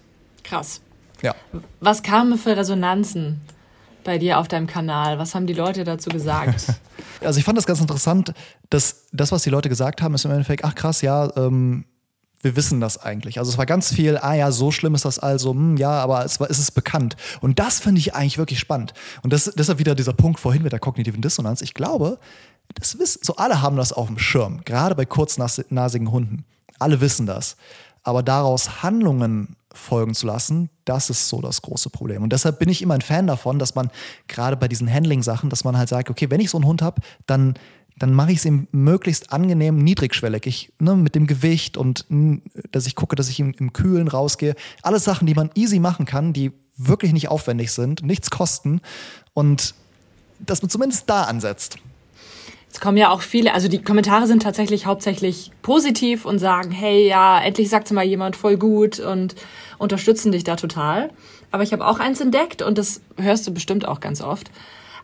Krass. 0.43 0.81
Ja. 1.21 1.35
Was 1.79 2.03
kamen 2.03 2.37
für 2.37 2.55
Resonanzen 2.55 3.41
bei 4.03 4.19
dir 4.19 4.39
auf 4.39 4.47
deinem 4.47 4.67
Kanal? 4.67 5.17
Was 5.17 5.33
haben 5.33 5.47
die 5.47 5.53
Leute 5.53 5.83
dazu 5.83 6.09
gesagt? 6.09 6.65
also 7.21 7.39
ich 7.39 7.45
fand 7.45 7.57
das 7.57 7.65
ganz 7.65 7.81
interessant, 7.81 8.33
dass 8.69 9.07
das, 9.11 9.31
was 9.31 9.41
die 9.43 9.49
Leute 9.49 9.69
gesagt 9.69 10.01
haben, 10.03 10.13
ist 10.13 10.25
im 10.25 10.31
Endeffekt, 10.31 10.63
ach 10.63 10.75
krass, 10.75 11.01
ja, 11.01 11.35
ähm, 11.35 11.85
wir 12.41 12.55
wissen 12.55 12.79
das 12.81 12.97
eigentlich. 12.97 13.39
Also 13.39 13.51
es 13.51 13.57
war 13.57 13.65
ganz 13.65 13.93
viel, 13.93 14.17
ah 14.17 14.33
ja, 14.33 14.51
so 14.51 14.71
schlimm 14.71 14.95
ist 14.95 15.05
das 15.05 15.19
also, 15.19 15.51
hm, 15.51 15.77
ja, 15.77 15.91
aber 15.91 16.25
es, 16.25 16.39
war, 16.39 16.49
es 16.49 16.59
ist 16.59 16.71
bekannt. 16.71 17.15
Und 17.41 17.59
das 17.59 17.79
finde 17.79 17.99
ich 17.99 18.15
eigentlich 18.15 18.37
wirklich 18.37 18.59
spannend. 18.59 18.93
Und 19.23 19.33
das, 19.33 19.51
deshalb 19.55 19.79
wieder 19.79 19.95
dieser 19.95 20.13
Punkt 20.13 20.39
vorhin 20.39 20.63
mit 20.63 20.71
der 20.71 20.79
kognitiven 20.79 21.21
Dissonanz. 21.21 21.61
Ich 21.61 21.73
glaube, 21.73 22.17
das 22.73 22.97
wissen, 22.99 23.21
so 23.23 23.35
alle 23.35 23.61
haben 23.61 23.77
das 23.77 23.93
auf 23.93 24.07
dem 24.07 24.17
Schirm, 24.17 24.61
gerade 24.65 24.95
bei 24.95 25.05
kurznasigen 25.05 26.11
Hunden. 26.11 26.45
Alle 26.79 27.01
wissen 27.01 27.25
das. 27.25 27.57
Aber 28.03 28.23
daraus 28.23 28.81
Handlungen 28.81 29.55
folgen 29.73 30.15
zu 30.15 30.25
lassen, 30.25 30.69
das 30.85 31.09
ist 31.09 31.29
so 31.29 31.41
das 31.41 31.61
große 31.61 31.89
Problem. 31.89 32.23
Und 32.23 32.33
deshalb 32.33 32.59
bin 32.59 32.69
ich 32.69 32.81
immer 32.81 32.95
ein 32.95 33.01
Fan 33.01 33.27
davon, 33.27 33.59
dass 33.59 33.75
man 33.75 33.89
gerade 34.27 34.57
bei 34.57 34.67
diesen 34.67 34.91
Handling-Sachen, 34.91 35.49
dass 35.49 35.63
man 35.63 35.77
halt 35.77 35.89
sagt, 35.89 36.09
okay, 36.09 36.29
wenn 36.29 36.41
ich 36.41 36.49
so 36.49 36.57
einen 36.57 36.65
Hund 36.65 36.81
habe, 36.81 37.01
dann 37.25 37.53
dann 38.01 38.13
mache 38.13 38.31
ich 38.31 38.39
es 38.39 38.45
ihm 38.45 38.67
möglichst 38.71 39.31
angenehm 39.31 39.77
niedrigschwellig. 39.77 40.47
Ich, 40.47 40.73
ne, 40.79 40.95
mit 40.95 41.13
dem 41.13 41.27
Gewicht 41.27 41.77
und 41.77 42.05
dass 42.71 42.87
ich 42.87 42.95
gucke, 42.95 43.15
dass 43.15 43.29
ich 43.29 43.39
im, 43.39 43.53
im 43.59 43.73
Kühlen 43.73 44.07
rausgehe. 44.07 44.55
Alles 44.81 45.03
Sachen, 45.03 45.27
die 45.27 45.35
man 45.35 45.51
easy 45.53 45.79
machen 45.79 46.05
kann, 46.05 46.33
die 46.33 46.51
wirklich 46.77 47.13
nicht 47.13 47.29
aufwendig 47.29 47.71
sind, 47.71 48.01
nichts 48.01 48.31
kosten 48.31 48.81
und 49.33 49.75
dass 50.39 50.63
man 50.63 50.69
zumindest 50.69 51.09
da 51.11 51.25
ansetzt. 51.25 51.77
Es 52.71 52.79
kommen 52.79 52.97
ja 52.97 53.09
auch 53.09 53.21
viele, 53.21 53.53
also 53.53 53.67
die 53.67 53.83
Kommentare 53.83 54.25
sind 54.25 54.41
tatsächlich 54.41 54.87
hauptsächlich 54.87 55.51
positiv 55.61 56.25
und 56.25 56.39
sagen, 56.39 56.71
hey, 56.71 57.07
ja, 57.07 57.39
endlich 57.39 57.69
sagt 57.69 57.91
mal 57.91 58.05
jemand 58.05 58.35
voll 58.35 58.57
gut 58.57 58.99
und 58.99 59.35
unterstützen 59.77 60.31
dich 60.31 60.43
da 60.43 60.55
total. 60.55 61.11
Aber 61.51 61.61
ich 61.61 61.73
habe 61.73 61.85
auch 61.85 61.99
eins 61.99 62.19
entdeckt 62.21 62.63
und 62.63 62.77
das 62.79 63.01
hörst 63.17 63.45
du 63.45 63.53
bestimmt 63.53 63.87
auch 63.87 63.99
ganz 63.99 64.21
oft. 64.21 64.49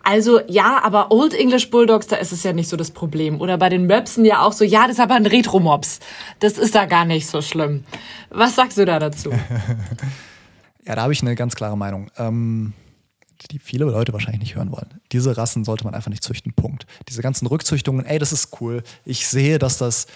Also 0.08 0.39
ja, 0.48 0.82
aber 0.84 1.12
Old 1.12 1.34
English 1.34 1.70
Bulldogs, 1.70 2.08
da 2.08 2.15
ist 2.15 2.32
es 2.32 2.41
ja 2.43 2.54
nicht 2.54 2.70
so 2.70 2.78
das 2.78 2.91
Problem. 2.91 3.41
Oder 3.41 3.58
bei 3.58 3.67
den 3.67 3.88
Möpsen 3.88 4.24
ja 4.24 4.41
auch 4.41 4.54
so, 4.54 4.63
ja, 4.63 4.84
das 4.84 4.91
ist 4.91 5.00
aber 5.02 5.15
ein 5.15 5.26
Retro-Mops. 5.26 6.00
Das 6.39 6.58
ist 6.58 6.76
da 6.76 6.86
gar 6.86 7.04
nicht 7.04 7.28
so 7.28 7.41
schlimm. 7.41 7.84
Was 8.30 8.56
sagst 8.56 8.78
du 8.78 8.86
da 8.86 9.00
dazu? 9.00 9.32
ja, 10.86 10.96
da 10.96 11.02
habe 11.02 11.12
ich 11.12 11.22
eine 11.22 11.36
ganz 11.36 11.56
klare 11.56 11.78
Meinung. 11.78 12.10
Ähm, 12.17 12.72
die 13.52 13.60
viele 13.60 13.84
Leute 13.84 14.13
wahrscheinlich 14.13 14.39
nicht 14.39 14.56
hören 14.56 14.72
wollen. 14.72 15.02
Diese 15.12 15.36
Rassen 15.36 15.65
sollte 15.65 15.84
man 15.84 15.93
einfach 15.93 16.10
nicht 16.10 16.24
züchten. 16.24 16.54
Punkt. 16.54 16.86
Diese 17.10 17.22
ganzen 17.22 17.46
Rückzüchtungen, 17.46 18.06
ey, 18.06 18.17
das 18.17 18.32
ist 18.32 18.62
cool. 18.62 18.84
Ich 19.04 19.28
sehe, 19.28 19.60
dass 19.60 19.78
das 19.78 20.08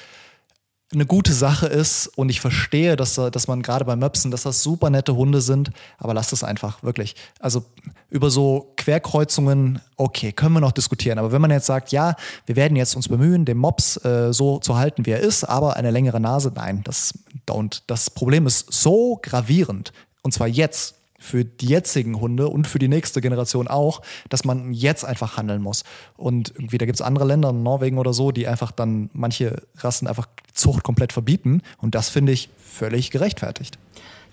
eine 0.93 1.05
gute 1.05 1.33
Sache 1.33 1.67
ist 1.67 2.07
und 2.07 2.29
ich 2.29 2.41
verstehe, 2.41 2.95
dass, 2.95 3.15
dass 3.15 3.47
man 3.47 3.61
gerade 3.61 3.85
bei 3.85 3.95
Möpsen, 3.95 4.29
dass 4.29 4.43
das 4.43 4.61
super 4.61 4.89
nette 4.89 5.15
Hunde 5.15 5.41
sind, 5.41 5.71
aber 5.97 6.13
lasst 6.13 6.33
es 6.33 6.43
einfach, 6.43 6.83
wirklich. 6.83 7.15
Also 7.39 7.63
über 8.09 8.29
so 8.29 8.73
Querkreuzungen, 8.75 9.79
okay, 9.95 10.33
können 10.33 10.53
wir 10.53 10.59
noch 10.59 10.73
diskutieren. 10.73 11.17
Aber 11.17 11.31
wenn 11.31 11.41
man 11.41 11.51
jetzt 11.51 11.65
sagt, 11.65 11.91
ja, 11.91 12.15
wir 12.45 12.55
werden 12.55 12.75
jetzt 12.75 12.95
uns 12.95 13.07
bemühen, 13.07 13.45
den 13.45 13.57
Mops 13.57 14.03
äh, 14.03 14.33
so 14.33 14.59
zu 14.59 14.75
halten, 14.75 15.05
wie 15.05 15.11
er 15.11 15.19
ist, 15.19 15.45
aber 15.45 15.77
eine 15.77 15.91
längere 15.91 16.19
Nase, 16.19 16.51
nein, 16.53 16.81
das 16.83 17.13
don't. 17.47 17.83
Das 17.87 18.09
Problem 18.09 18.45
ist 18.45 18.71
so 18.71 19.19
gravierend 19.21 19.93
und 20.23 20.33
zwar 20.33 20.47
jetzt 20.47 20.95
für 21.21 21.45
die 21.45 21.67
jetzigen 21.67 22.19
Hunde 22.19 22.47
und 22.47 22.67
für 22.67 22.79
die 22.79 22.87
nächste 22.87 23.21
Generation 23.21 23.67
auch, 23.67 24.01
dass 24.29 24.43
man 24.43 24.73
jetzt 24.73 25.05
einfach 25.05 25.37
handeln 25.37 25.61
muss. 25.61 25.83
Und 26.17 26.51
irgendwie, 26.55 26.79
da 26.79 26.85
gibt 26.85 26.95
es 26.95 27.01
andere 27.01 27.25
Länder, 27.25 27.51
Norwegen 27.51 27.99
oder 27.99 28.11
so, 28.11 28.31
die 28.31 28.47
einfach 28.47 28.71
dann 28.71 29.11
manche 29.13 29.61
Rassen 29.77 30.07
einfach 30.07 30.27
Zucht 30.51 30.83
komplett 30.83 31.13
verbieten. 31.13 31.61
Und 31.77 31.93
das 31.93 32.09
finde 32.09 32.31
ich 32.31 32.49
völlig 32.57 33.11
gerechtfertigt. 33.11 33.77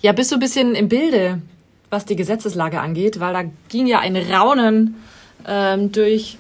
Ja, 0.01 0.13
bist 0.13 0.33
du 0.33 0.37
ein 0.37 0.41
bisschen 0.41 0.75
im 0.75 0.89
Bilde, 0.89 1.43
was 1.91 2.07
die 2.07 2.17
Gesetzeslage 2.17 2.81
angeht, 2.81 3.21
weil 3.21 3.35
da 3.35 3.45
ging 3.69 3.87
ja 3.87 3.99
ein 3.99 4.17
Raunen 4.17 4.97
ähm, 5.47 5.93
durch 5.93 6.39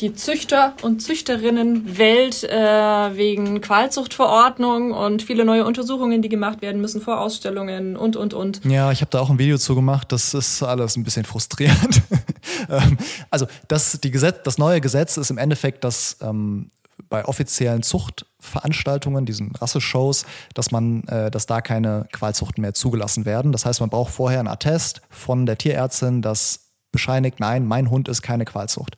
die 0.00 0.14
Züchter- 0.14 0.74
und 0.82 1.02
Züchterinnenwelt 1.02 2.44
äh, 2.44 2.56
wegen 3.16 3.60
Qualzuchtverordnung 3.60 4.92
und 4.92 5.22
viele 5.22 5.44
neue 5.44 5.64
Untersuchungen, 5.64 6.22
die 6.22 6.28
gemacht 6.28 6.62
werden 6.62 6.80
müssen 6.80 7.00
vor 7.00 7.20
Ausstellungen 7.20 7.96
und, 7.96 8.16
und, 8.16 8.34
und. 8.34 8.64
Ja, 8.64 8.92
ich 8.92 9.00
habe 9.00 9.10
da 9.10 9.20
auch 9.20 9.30
ein 9.30 9.38
Video 9.38 9.58
zu 9.58 9.74
gemacht. 9.74 10.12
Das 10.12 10.34
ist 10.34 10.62
alles 10.62 10.96
ein 10.96 11.04
bisschen 11.04 11.24
frustrierend. 11.24 12.02
Ähm, 12.70 12.98
also 13.30 13.46
das, 13.68 14.00
die 14.00 14.10
Gesetz, 14.10 14.38
das 14.42 14.58
neue 14.58 14.80
Gesetz 14.80 15.16
ist 15.16 15.30
im 15.30 15.38
Endeffekt, 15.38 15.84
dass 15.84 16.16
ähm, 16.20 16.70
bei 17.08 17.24
offiziellen 17.24 17.82
Zuchtveranstaltungen, 17.82 19.26
diesen 19.26 19.54
Rasseshows, 19.54 20.26
dass 20.54 20.70
man, 20.70 21.04
äh, 21.04 21.30
dass 21.30 21.46
da 21.46 21.60
keine 21.60 22.06
Qualzuchten 22.12 22.62
mehr 22.62 22.74
zugelassen 22.74 23.24
werden. 23.24 23.52
Das 23.52 23.64
heißt, 23.64 23.80
man 23.80 23.90
braucht 23.90 24.12
vorher 24.12 24.40
einen 24.40 24.48
Attest 24.48 25.02
von 25.08 25.46
der 25.46 25.56
Tierärztin, 25.56 26.22
das 26.22 26.67
bescheinigt, 26.92 27.40
nein, 27.40 27.66
mein 27.66 27.90
Hund 27.90 28.08
ist 28.08 28.22
keine 28.22 28.44
Qualzucht. 28.44 28.96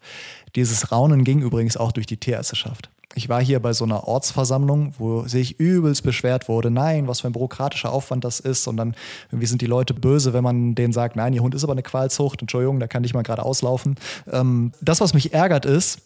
Dieses 0.56 0.92
Raunen 0.92 1.24
ging 1.24 1.40
übrigens 1.40 1.76
auch 1.76 1.92
durch 1.92 2.06
die 2.06 2.16
Tierärzteschaft. 2.16 2.90
Ich 3.16 3.28
war 3.28 3.42
hier 3.42 3.58
bei 3.58 3.72
so 3.72 3.84
einer 3.84 4.06
Ortsversammlung, 4.06 4.94
wo 4.98 5.26
sich 5.26 5.58
übelst 5.58 6.04
beschwert 6.04 6.48
wurde, 6.48 6.70
nein, 6.70 7.08
was 7.08 7.20
für 7.20 7.26
ein 7.26 7.32
bürokratischer 7.32 7.92
Aufwand 7.92 8.24
das 8.24 8.38
ist. 8.38 8.68
Und 8.68 8.76
dann 8.76 8.94
irgendwie 9.30 9.46
sind 9.46 9.62
die 9.62 9.66
Leute 9.66 9.94
böse, 9.94 10.32
wenn 10.32 10.44
man 10.44 10.76
denen 10.76 10.92
sagt, 10.92 11.16
nein, 11.16 11.32
ihr 11.32 11.42
Hund 11.42 11.54
ist 11.56 11.64
aber 11.64 11.72
eine 11.72 11.82
Qualzucht, 11.82 12.40
Entschuldigung, 12.40 12.78
da 12.78 12.86
kann 12.86 13.02
ich 13.02 13.12
mal 13.12 13.22
gerade 13.22 13.44
auslaufen. 13.44 13.96
Ähm, 14.30 14.72
das, 14.80 15.00
was 15.00 15.12
mich 15.12 15.34
ärgert, 15.34 15.66
ist, 15.66 16.02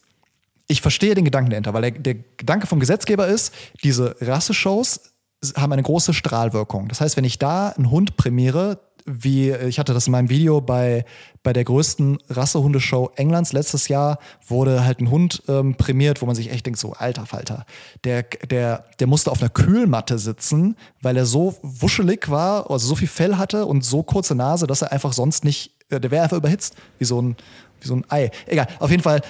ich 0.66 0.80
verstehe 0.80 1.14
den 1.14 1.26
Gedanken 1.26 1.50
dahinter, 1.50 1.74
weil 1.74 1.82
der, 1.82 1.90
der 1.90 2.14
Gedanke 2.14 2.66
vom 2.66 2.80
Gesetzgeber 2.80 3.26
ist, 3.26 3.52
diese 3.82 4.16
Rasseshows 4.22 5.12
haben 5.56 5.72
eine 5.74 5.82
große 5.82 6.14
Strahlwirkung. 6.14 6.88
Das 6.88 7.02
heißt, 7.02 7.18
wenn 7.18 7.24
ich 7.24 7.38
da 7.38 7.68
einen 7.68 7.90
Hund 7.90 8.16
prämiere, 8.16 8.78
wie 9.04 9.50
ich 9.50 9.78
hatte 9.78 9.92
das 9.92 10.06
in 10.06 10.12
meinem 10.12 10.30
Video 10.30 10.60
bei, 10.60 11.04
bei 11.42 11.52
der 11.52 11.64
größten 11.64 12.18
Rassehundeshow 12.28 13.10
Englands 13.16 13.52
letztes 13.52 13.88
Jahr, 13.88 14.18
wurde 14.46 14.84
halt 14.84 15.00
ein 15.00 15.10
Hund 15.10 15.42
ähm, 15.48 15.74
prämiert, 15.74 16.22
wo 16.22 16.26
man 16.26 16.34
sich 16.34 16.50
echt 16.50 16.66
denkt, 16.66 16.78
so 16.78 16.92
alter 16.92 17.26
Falter, 17.26 17.66
der, 18.04 18.22
der, 18.22 18.84
der 18.98 19.06
musste 19.06 19.30
auf 19.30 19.40
einer 19.40 19.50
Kühlmatte 19.50 20.18
sitzen, 20.18 20.76
weil 21.02 21.16
er 21.16 21.26
so 21.26 21.56
wuschelig 21.62 22.30
war, 22.30 22.70
also 22.70 22.86
so 22.86 22.96
viel 22.96 23.08
Fell 23.08 23.36
hatte 23.36 23.66
und 23.66 23.84
so 23.84 24.02
kurze 24.02 24.34
Nase, 24.34 24.66
dass 24.66 24.82
er 24.82 24.92
einfach 24.92 25.12
sonst 25.12 25.44
nicht, 25.44 25.72
äh, 25.90 26.00
der 26.00 26.10
wäre 26.10 26.24
einfach 26.24 26.38
überhitzt, 26.38 26.74
wie 26.98 27.04
so 27.04 27.20
ein, 27.20 27.36
wie 27.80 27.88
so 27.88 27.96
ein 27.96 28.04
Ei. 28.08 28.30
Egal, 28.46 28.68
auf 28.78 28.90
jeden 28.90 29.02
Fall 29.02 29.20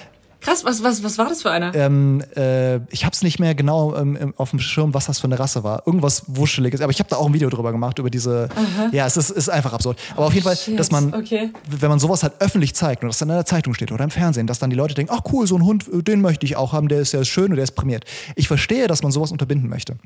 Krass, 0.45 0.63
was, 0.63 0.83
was, 0.83 1.03
was 1.03 1.17
war 1.17 1.27
das 1.27 1.41
für 1.41 1.49
einer? 1.49 1.73
Ähm, 1.73 2.23
äh, 2.35 2.75
ich 2.93 3.03
habe 3.03 3.13
es 3.13 3.23
nicht 3.23 3.39
mehr 3.39 3.55
genau 3.55 3.95
ähm, 3.95 4.35
auf 4.37 4.51
dem 4.51 4.59
Schirm, 4.59 4.93
was 4.93 5.07
das 5.07 5.17
für 5.17 5.25
eine 5.25 5.39
Rasse 5.39 5.63
war. 5.63 5.81
Irgendwas 5.87 6.25
Wuscheliges. 6.27 6.81
Aber 6.81 6.91
ich 6.91 6.99
habe 6.99 7.09
da 7.09 7.15
auch 7.15 7.25
ein 7.25 7.33
Video 7.33 7.49
drüber 7.49 7.71
gemacht, 7.71 7.97
über 7.97 8.11
diese. 8.11 8.49
Ja, 8.91 9.07
es 9.07 9.17
ist, 9.17 9.31
ist 9.31 9.49
einfach 9.49 9.73
absurd. 9.73 9.97
Aber 10.15 10.27
auf 10.27 10.33
jeden 10.35 10.43
Fall, 10.43 10.55
Shit, 10.55 10.77
dass 10.77 10.91
man, 10.91 11.15
okay. 11.15 11.49
wenn 11.67 11.89
man 11.89 11.97
sowas 11.97 12.21
halt 12.21 12.33
öffentlich 12.41 12.75
zeigt 12.75 13.01
und 13.01 13.09
das 13.09 13.17
dann 13.17 13.29
in 13.29 13.35
der 13.35 13.45
Zeitung 13.45 13.73
steht 13.73 13.91
oder 13.91 14.03
im 14.03 14.11
Fernsehen, 14.11 14.45
dass 14.45 14.59
dann 14.59 14.69
die 14.69 14.75
Leute 14.75 14.93
denken, 14.93 15.11
ach 15.15 15.21
cool, 15.33 15.47
so 15.47 15.55
ein 15.55 15.63
Hund, 15.63 15.87
äh, 15.91 16.03
den 16.03 16.21
möchte 16.21 16.45
ich 16.45 16.55
auch 16.57 16.73
haben, 16.73 16.89
der 16.89 16.99
ist 16.99 17.11
ja 17.11 17.23
schön 17.25 17.45
und 17.45 17.55
der 17.55 17.63
ist 17.63 17.71
prämiert. 17.71 18.05
Ich 18.35 18.47
verstehe, 18.47 18.87
dass 18.87 19.01
man 19.01 19.11
sowas 19.11 19.31
unterbinden 19.31 19.67
möchte. 19.67 19.97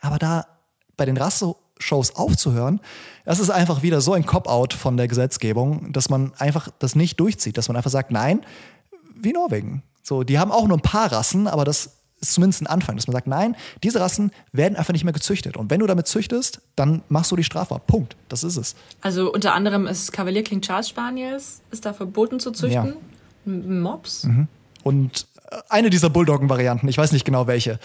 Aber 0.00 0.18
da 0.18 0.46
bei 0.96 1.04
den 1.04 1.16
Rasse-Shows 1.16 2.16
aufzuhören, 2.16 2.80
das 3.24 3.38
ist 3.38 3.50
einfach 3.50 3.82
wieder 3.82 4.00
so 4.00 4.12
ein 4.12 4.26
Cop-out 4.26 4.72
von 4.72 4.96
der 4.96 5.06
Gesetzgebung, 5.06 5.92
dass 5.92 6.08
man 6.08 6.32
einfach 6.36 6.68
das 6.80 6.96
nicht 6.96 7.20
durchzieht, 7.20 7.56
dass 7.56 7.68
man 7.68 7.76
einfach 7.76 7.92
sagt, 7.92 8.10
nein, 8.10 8.40
wie 9.20 9.32
Norwegen. 9.32 9.82
So, 10.02 10.22
die 10.22 10.38
haben 10.38 10.50
auch 10.50 10.66
nur 10.66 10.78
ein 10.78 10.82
paar 10.82 11.12
Rassen, 11.12 11.46
aber 11.46 11.64
das 11.64 11.98
ist 12.20 12.34
zumindest 12.34 12.62
ein 12.62 12.66
Anfang, 12.66 12.96
dass 12.96 13.06
man 13.06 13.12
sagt, 13.12 13.26
nein, 13.26 13.54
diese 13.82 14.00
Rassen 14.00 14.32
werden 14.52 14.76
einfach 14.76 14.92
nicht 14.92 15.04
mehr 15.04 15.12
gezüchtet. 15.12 15.56
Und 15.56 15.70
wenn 15.70 15.80
du 15.80 15.86
damit 15.86 16.06
züchtest, 16.06 16.60
dann 16.76 17.02
machst 17.08 17.30
du 17.30 17.36
die 17.36 17.44
strafbar. 17.44 17.78
Punkt. 17.80 18.16
Das 18.28 18.42
ist 18.42 18.56
es. 18.56 18.74
Also 19.00 19.32
unter 19.32 19.54
anderem 19.54 19.86
ist 19.86 20.12
Kavalier 20.12 20.42
King 20.42 20.60
Charles 20.60 20.88
Spaniels, 20.88 21.60
ist 21.70 21.86
da 21.86 21.92
verboten 21.92 22.40
zu 22.40 22.50
züchten. 22.50 22.94
Ja. 23.44 23.52
Mops? 23.52 24.26
Und 24.82 25.26
äh, 25.50 25.56
eine 25.68 25.90
dieser 25.90 26.10
Bulldoggen-Varianten, 26.10 26.88
ich 26.88 26.98
weiß 26.98 27.12
nicht 27.12 27.24
genau 27.24 27.46
welche. 27.46 27.78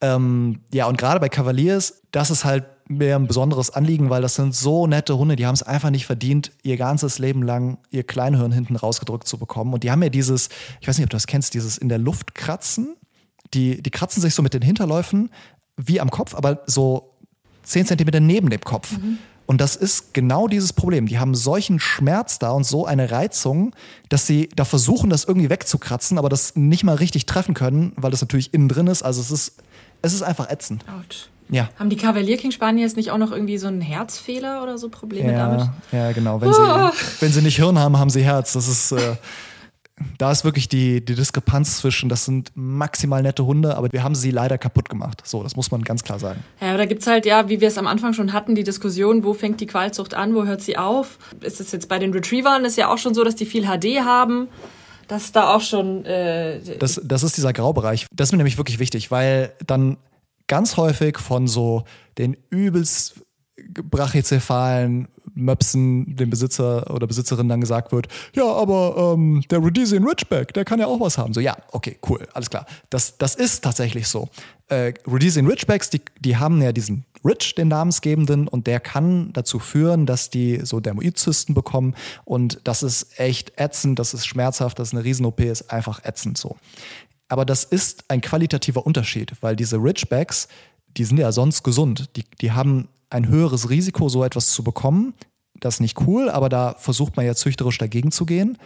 Ähm, 0.00 0.60
ja, 0.72 0.86
und 0.86 0.98
gerade 0.98 1.20
bei 1.20 1.28
Cavaliers, 1.28 2.02
das 2.12 2.30
ist 2.30 2.44
halt 2.44 2.64
mir 2.88 3.16
ein 3.16 3.26
besonderes 3.26 3.70
Anliegen, 3.70 4.10
weil 4.10 4.22
das 4.22 4.34
sind 4.34 4.54
so 4.54 4.86
nette 4.86 5.16
Hunde, 5.18 5.36
die 5.36 5.46
haben 5.46 5.54
es 5.54 5.62
einfach 5.62 5.90
nicht 5.90 6.06
verdient, 6.06 6.52
ihr 6.62 6.76
ganzes 6.76 7.18
Leben 7.18 7.42
lang 7.42 7.78
ihr 7.90 8.04
Kleinhirn 8.04 8.52
hinten 8.52 8.76
rausgedrückt 8.76 9.26
zu 9.26 9.38
bekommen. 9.38 9.74
Und 9.74 9.84
die 9.84 9.90
haben 9.90 10.02
ja 10.02 10.08
dieses, 10.08 10.48
ich 10.80 10.88
weiß 10.88 10.98
nicht, 10.98 11.04
ob 11.04 11.10
du 11.10 11.16
das 11.16 11.26
kennst, 11.26 11.54
dieses 11.54 11.78
in 11.78 11.88
der 11.88 11.98
Luft 11.98 12.34
kratzen. 12.34 12.96
Die, 13.54 13.82
die 13.82 13.90
kratzen 13.90 14.20
sich 14.20 14.34
so 14.34 14.42
mit 14.42 14.54
den 14.54 14.62
Hinterläufen 14.62 15.30
wie 15.76 16.00
am 16.00 16.10
Kopf, 16.10 16.34
aber 16.34 16.62
so 16.66 17.14
10 17.62 17.86
Zentimeter 17.86 18.20
neben 18.20 18.50
dem 18.50 18.60
Kopf. 18.60 18.92
Und 19.46 19.62
das 19.62 19.76
ist 19.76 20.12
genau 20.12 20.46
dieses 20.46 20.74
Problem. 20.74 21.06
Die 21.06 21.18
haben 21.18 21.34
solchen 21.34 21.80
Schmerz 21.80 22.38
da 22.38 22.50
und 22.50 22.64
so 22.64 22.84
eine 22.84 23.10
Reizung, 23.10 23.74
dass 24.10 24.26
sie 24.26 24.50
da 24.54 24.66
versuchen, 24.66 25.08
das 25.08 25.24
irgendwie 25.24 25.48
wegzukratzen, 25.48 26.18
aber 26.18 26.28
das 26.28 26.54
nicht 26.54 26.84
mal 26.84 26.96
richtig 26.96 27.24
treffen 27.24 27.54
können, 27.54 27.92
weil 27.96 28.10
das 28.10 28.20
natürlich 28.20 28.52
innen 28.52 28.68
drin 28.68 28.88
ist. 28.88 29.02
Also 29.02 29.22
es 29.22 29.30
ist, 29.30 29.62
es 30.02 30.12
ist 30.12 30.22
einfach 30.22 30.50
ätzend. 30.50 30.84
Autsch. 30.88 31.28
Ja. 31.50 31.70
Haben 31.78 31.90
die 31.90 31.96
Kavalier 31.96 32.36
King 32.36 32.50
Spaniels 32.50 32.96
nicht 32.96 33.10
auch 33.10 33.18
noch 33.18 33.32
irgendwie 33.32 33.58
so 33.58 33.68
einen 33.68 33.80
Herzfehler 33.80 34.62
oder 34.62 34.78
so 34.78 34.88
Probleme 34.88 35.32
damit? 35.32 35.60
Ja, 35.92 35.98
ja, 35.98 36.12
genau. 36.12 36.40
Wenn 36.40 36.52
sie, 36.52 36.92
wenn 37.20 37.32
sie 37.32 37.42
nicht 37.42 37.56
Hirn 37.56 37.78
haben, 37.78 37.98
haben 37.98 38.10
sie 38.10 38.22
Herz. 38.22 38.52
Das 38.52 38.68
ist, 38.68 38.92
äh, 38.92 39.16
da 40.18 40.30
ist 40.30 40.44
wirklich 40.44 40.68
die, 40.68 41.04
die 41.04 41.14
Diskrepanz 41.14 41.78
zwischen, 41.78 42.08
das 42.08 42.24
sind 42.24 42.52
maximal 42.54 43.22
nette 43.22 43.46
Hunde, 43.46 43.76
aber 43.76 43.90
wir 43.92 44.02
haben 44.02 44.14
sie 44.14 44.30
leider 44.30 44.58
kaputt 44.58 44.88
gemacht. 44.88 45.22
So, 45.24 45.42
das 45.42 45.56
muss 45.56 45.70
man 45.70 45.82
ganz 45.82 46.04
klar 46.04 46.18
sagen. 46.18 46.44
Ja, 46.60 46.68
aber 46.68 46.78
da 46.78 46.86
gibt's 46.86 47.06
halt, 47.06 47.26
ja, 47.26 47.48
wie 47.48 47.60
wir 47.60 47.68
es 47.68 47.78
am 47.78 47.86
Anfang 47.86 48.12
schon 48.12 48.32
hatten, 48.32 48.54
die 48.54 48.64
Diskussion, 48.64 49.24
wo 49.24 49.34
fängt 49.34 49.60
die 49.60 49.66
Qualzucht 49.66 50.14
an, 50.14 50.34
wo 50.34 50.44
hört 50.44 50.60
sie 50.60 50.76
auf? 50.76 51.18
Ist 51.40 51.60
es 51.60 51.72
jetzt 51.72 51.88
bei 51.88 51.98
den 51.98 52.12
Retrievern, 52.12 52.64
ist 52.64 52.76
ja 52.76 52.92
auch 52.92 52.98
schon 52.98 53.14
so, 53.14 53.24
dass 53.24 53.36
die 53.36 53.46
viel 53.46 53.64
HD 53.64 54.00
haben, 54.04 54.48
dass 55.08 55.32
da 55.32 55.54
auch 55.54 55.62
schon, 55.62 56.04
äh, 56.04 56.60
Das, 56.78 57.00
das 57.02 57.22
ist 57.22 57.36
dieser 57.36 57.52
Graubereich. 57.52 58.06
Das 58.12 58.28
ist 58.28 58.32
mir 58.32 58.38
nämlich 58.38 58.58
wirklich 58.58 58.78
wichtig, 58.78 59.10
weil 59.10 59.52
dann 59.66 59.96
ganz 60.48 60.76
häufig 60.76 61.18
von 61.18 61.46
so 61.46 61.84
den 62.18 62.36
übelst 62.50 63.22
brachycephalen 63.66 65.08
Möpsen 65.34 66.16
dem 66.16 66.30
Besitzer 66.30 66.92
oder 66.92 67.06
Besitzerin 67.06 67.48
dann 67.48 67.60
gesagt 67.60 67.92
wird, 67.92 68.08
ja, 68.34 68.44
aber 68.44 69.14
ähm, 69.14 69.42
der 69.50 69.58
Rhodesian 69.58 70.04
Ridgeback, 70.04 70.52
der 70.54 70.64
kann 70.64 70.80
ja 70.80 70.86
auch 70.86 71.00
was 71.00 71.18
haben. 71.18 71.32
So, 71.34 71.40
ja, 71.40 71.56
okay, 71.72 71.98
cool, 72.08 72.26
alles 72.32 72.50
klar. 72.50 72.66
Das, 72.90 73.18
das 73.18 73.34
ist 73.34 73.62
tatsächlich 73.62 74.08
so. 74.08 74.28
Äh, 74.68 74.94
Rhodesian 75.06 75.46
Ridgebacks, 75.46 75.90
die, 75.90 76.00
die 76.20 76.36
haben 76.36 76.60
ja 76.62 76.72
diesen 76.72 77.04
Ridge, 77.24 77.54
den 77.56 77.68
namensgebenden, 77.68 78.48
und 78.48 78.66
der 78.66 78.80
kann 78.80 79.32
dazu 79.32 79.58
führen, 79.58 80.06
dass 80.06 80.30
die 80.30 80.60
so 80.64 80.80
Dermoidzysten 80.80 81.54
bekommen. 81.54 81.94
Und 82.24 82.60
das 82.64 82.82
ist 82.82 83.18
echt 83.18 83.52
ätzend, 83.56 83.98
das 83.98 84.14
ist 84.14 84.26
schmerzhaft, 84.26 84.78
das 84.78 84.88
ist 84.88 84.94
eine 84.94 85.04
Riesen-OP, 85.04 85.40
ist 85.40 85.72
einfach 85.72 86.04
ätzend 86.04 86.38
so. 86.38 86.56
Aber 87.28 87.44
das 87.44 87.64
ist 87.64 88.04
ein 88.08 88.20
qualitativer 88.20 88.86
Unterschied, 88.86 89.32
weil 89.40 89.56
diese 89.56 89.76
Ridgebacks, 89.76 90.48
die 90.96 91.04
sind 91.04 91.18
ja 91.18 91.30
sonst 91.32 91.62
gesund. 91.62 92.16
Die, 92.16 92.24
die 92.40 92.52
haben 92.52 92.88
ein 93.10 93.28
höheres 93.28 93.70
Risiko, 93.70 94.08
so 94.08 94.24
etwas 94.24 94.50
zu 94.52 94.62
bekommen. 94.62 95.14
Das 95.60 95.74
ist 95.74 95.80
nicht 95.80 96.00
cool, 96.06 96.30
aber 96.30 96.48
da 96.48 96.74
versucht 96.78 97.16
man 97.16 97.26
ja 97.26 97.34
züchterisch 97.34 97.78
dagegen 97.78 98.10
zu 98.10 98.26
gehen. 98.26 98.58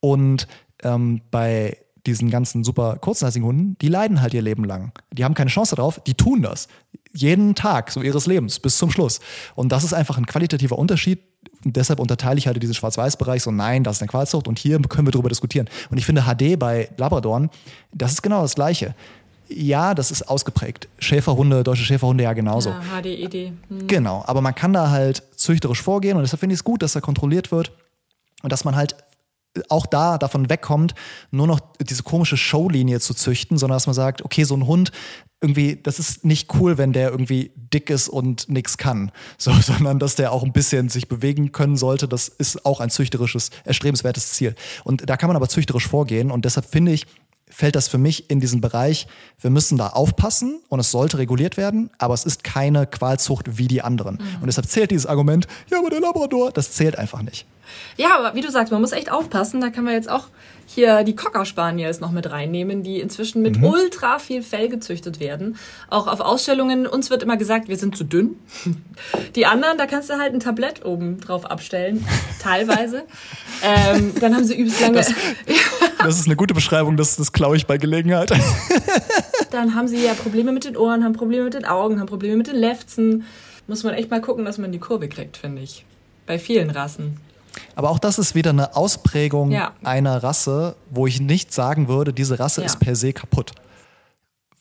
Und 0.00 0.48
ähm, 0.82 1.20
bei 1.30 1.76
diesen 2.06 2.30
ganzen 2.30 2.64
super 2.64 2.96
kurzhalsigen 2.96 3.46
Hunden, 3.46 3.76
die 3.80 3.88
leiden 3.88 4.22
halt 4.22 4.34
ihr 4.34 4.42
Leben 4.42 4.64
lang. 4.64 4.92
Die 5.12 5.24
haben 5.24 5.34
keine 5.34 5.50
Chance 5.50 5.76
darauf, 5.76 6.00
die 6.04 6.14
tun 6.14 6.42
das. 6.42 6.68
Jeden 7.12 7.54
Tag 7.54 7.90
so 7.90 8.02
ihres 8.02 8.26
Lebens 8.26 8.60
bis 8.60 8.78
zum 8.78 8.90
Schluss. 8.90 9.20
Und 9.54 9.72
das 9.72 9.84
ist 9.84 9.92
einfach 9.92 10.16
ein 10.16 10.26
qualitativer 10.26 10.78
Unterschied. 10.78 11.20
Und 11.64 11.76
deshalb 11.76 11.98
unterteile 11.98 12.38
ich 12.38 12.46
halt 12.46 12.62
diesen 12.62 12.74
Schwarz-Weiß-Bereich 12.74 13.42
so, 13.42 13.50
nein, 13.50 13.84
das 13.84 13.96
ist 13.96 14.02
eine 14.02 14.08
Qualzucht 14.08 14.46
und 14.46 14.58
hier 14.58 14.80
können 14.80 15.06
wir 15.06 15.12
drüber 15.12 15.28
diskutieren. 15.28 15.68
Und 15.90 15.98
ich 15.98 16.06
finde 16.06 16.22
HD 16.22 16.58
bei 16.58 16.88
Labradoren, 16.96 17.50
das 17.92 18.12
ist 18.12 18.22
genau 18.22 18.42
das 18.42 18.54
Gleiche. 18.54 18.94
Ja, 19.48 19.94
das 19.94 20.10
ist 20.10 20.28
ausgeprägt. 20.28 20.88
Schäferhunde, 20.98 21.64
deutsche 21.64 21.84
Schäferhunde 21.84 22.24
ja 22.24 22.32
genauso. 22.34 22.70
ja, 22.70 23.00
HDED. 23.00 23.52
Hm. 23.68 23.86
Genau, 23.86 24.22
aber 24.26 24.40
man 24.40 24.54
kann 24.54 24.72
da 24.72 24.90
halt 24.90 25.22
züchterisch 25.36 25.82
vorgehen 25.82 26.16
und 26.16 26.22
deshalb 26.22 26.40
finde 26.40 26.52
ich 26.52 26.60
es 26.60 26.64
gut, 26.64 26.82
dass 26.82 26.92
da 26.92 27.00
kontrolliert 27.00 27.50
wird 27.50 27.72
und 28.42 28.52
dass 28.52 28.64
man 28.64 28.76
halt 28.76 28.94
auch 29.68 29.86
da 29.86 30.18
davon 30.18 30.50
wegkommt, 30.50 30.94
nur 31.30 31.46
noch 31.46 31.60
diese 31.80 32.02
komische 32.02 32.36
Showlinie 32.36 33.00
zu 33.00 33.14
züchten, 33.14 33.58
sondern 33.58 33.76
dass 33.76 33.86
man 33.86 33.94
sagt, 33.94 34.24
okay, 34.24 34.44
so 34.44 34.54
ein 34.54 34.66
Hund, 34.66 34.92
irgendwie, 35.40 35.76
das 35.80 35.98
ist 35.98 36.24
nicht 36.24 36.54
cool, 36.54 36.78
wenn 36.78 36.92
der 36.92 37.10
irgendwie 37.10 37.52
dick 37.56 37.90
ist 37.90 38.08
und 38.08 38.48
nichts 38.48 38.76
kann, 38.76 39.12
so, 39.38 39.52
sondern 39.52 39.98
dass 39.98 40.14
der 40.14 40.32
auch 40.32 40.42
ein 40.42 40.52
bisschen 40.52 40.88
sich 40.88 41.08
bewegen 41.08 41.52
können 41.52 41.76
sollte. 41.76 42.08
Das 42.08 42.28
ist 42.28 42.64
auch 42.64 42.80
ein 42.80 42.90
züchterisches, 42.90 43.50
erstrebenswertes 43.64 44.32
Ziel. 44.32 44.54
Und 44.84 45.08
da 45.08 45.16
kann 45.16 45.28
man 45.28 45.36
aber 45.36 45.48
züchterisch 45.48 45.86
vorgehen 45.86 46.30
und 46.30 46.44
deshalb 46.44 46.66
finde 46.66 46.92
ich, 46.92 47.06
fällt 47.50 47.76
das 47.76 47.88
für 47.88 47.98
mich 47.98 48.30
in 48.30 48.40
diesen 48.40 48.60
Bereich, 48.60 49.06
wir 49.40 49.50
müssen 49.50 49.78
da 49.78 49.88
aufpassen 49.88 50.60
und 50.68 50.80
es 50.80 50.90
sollte 50.90 51.18
reguliert 51.18 51.56
werden, 51.56 51.90
aber 51.98 52.14
es 52.14 52.24
ist 52.24 52.44
keine 52.44 52.86
Qualzucht 52.86 53.58
wie 53.58 53.68
die 53.68 53.82
anderen. 53.82 54.18
Und 54.40 54.46
deshalb 54.46 54.68
zählt 54.68 54.90
dieses 54.90 55.06
Argument, 55.06 55.46
ja, 55.70 55.78
aber 55.78 55.90
der 55.90 56.00
Labrador, 56.00 56.50
das 56.52 56.72
zählt 56.72 56.98
einfach 56.98 57.22
nicht. 57.22 57.46
Ja, 57.96 58.16
aber 58.18 58.34
wie 58.34 58.40
du 58.40 58.50
sagst, 58.50 58.72
man 58.72 58.80
muss 58.80 58.92
echt 58.92 59.10
aufpassen. 59.10 59.60
Da 59.60 59.70
kann 59.70 59.84
man 59.84 59.94
jetzt 59.94 60.10
auch 60.10 60.24
hier 60.66 61.02
die 61.02 61.16
Cocker 61.16 61.44
Spaniels 61.44 62.00
noch 62.00 62.10
mit 62.10 62.30
reinnehmen, 62.30 62.82
die 62.82 63.00
inzwischen 63.00 63.42
mit 63.42 63.62
ultra 63.62 64.18
viel 64.18 64.42
Fell 64.42 64.68
gezüchtet 64.68 65.20
werden. 65.20 65.56
Auch 65.88 66.06
auf 66.06 66.20
Ausstellungen, 66.20 66.86
uns 66.86 67.10
wird 67.10 67.22
immer 67.22 67.36
gesagt, 67.36 67.68
wir 67.68 67.76
sind 67.76 67.96
zu 67.96 68.04
dünn. 68.04 68.36
Die 69.34 69.46
anderen, 69.46 69.78
da 69.78 69.86
kannst 69.86 70.10
du 70.10 70.18
halt 70.18 70.34
ein 70.34 70.40
Tablett 70.40 70.84
oben 70.84 71.20
drauf 71.20 71.46
abstellen, 71.46 72.06
teilweise. 72.40 73.04
ähm, 73.62 74.14
dann 74.20 74.34
haben 74.34 74.44
sie 74.44 74.56
übelst 74.56 74.80
lange... 74.80 74.98
Das 74.98 75.12
ist 76.06 76.26
eine 76.26 76.36
gute 76.36 76.54
Beschreibung, 76.54 76.96
das, 76.96 77.16
das 77.16 77.32
klaue 77.32 77.56
ich 77.56 77.66
bei 77.66 77.78
Gelegenheit. 77.78 78.30
Dann 79.50 79.74
haben 79.74 79.88
sie 79.88 80.04
ja 80.04 80.14
Probleme 80.14 80.52
mit 80.52 80.64
den 80.64 80.76
Ohren, 80.76 81.04
haben 81.04 81.12
Probleme 81.14 81.44
mit 81.44 81.54
den 81.54 81.64
Augen, 81.64 81.98
haben 82.00 82.06
Probleme 82.06 82.36
mit 82.36 82.46
den 82.46 82.56
Lefzen. 82.56 83.24
Muss 83.66 83.82
man 83.84 83.94
echt 83.94 84.10
mal 84.10 84.20
gucken, 84.20 84.44
dass 84.44 84.58
man 84.58 84.72
die 84.72 84.78
Kurve 84.78 85.08
kriegt, 85.08 85.36
finde 85.36 85.62
ich. 85.62 85.84
Bei 86.26 86.38
vielen 86.38 86.70
Rassen. 86.70 87.18
Aber 87.74 87.90
auch 87.90 87.98
das 87.98 88.18
ist 88.18 88.34
wieder 88.34 88.50
eine 88.50 88.76
Ausprägung 88.76 89.50
Ja. 89.50 89.72
einer 89.82 90.22
Rasse, 90.22 90.76
wo 90.90 91.06
ich 91.06 91.20
nicht 91.20 91.52
sagen 91.52 91.88
würde, 91.88 92.12
diese 92.12 92.38
Rasse 92.38 92.60
Ja. 92.60 92.66
ist 92.66 92.78
per 92.78 92.94
se 92.94 93.12
kaputt. 93.12 93.52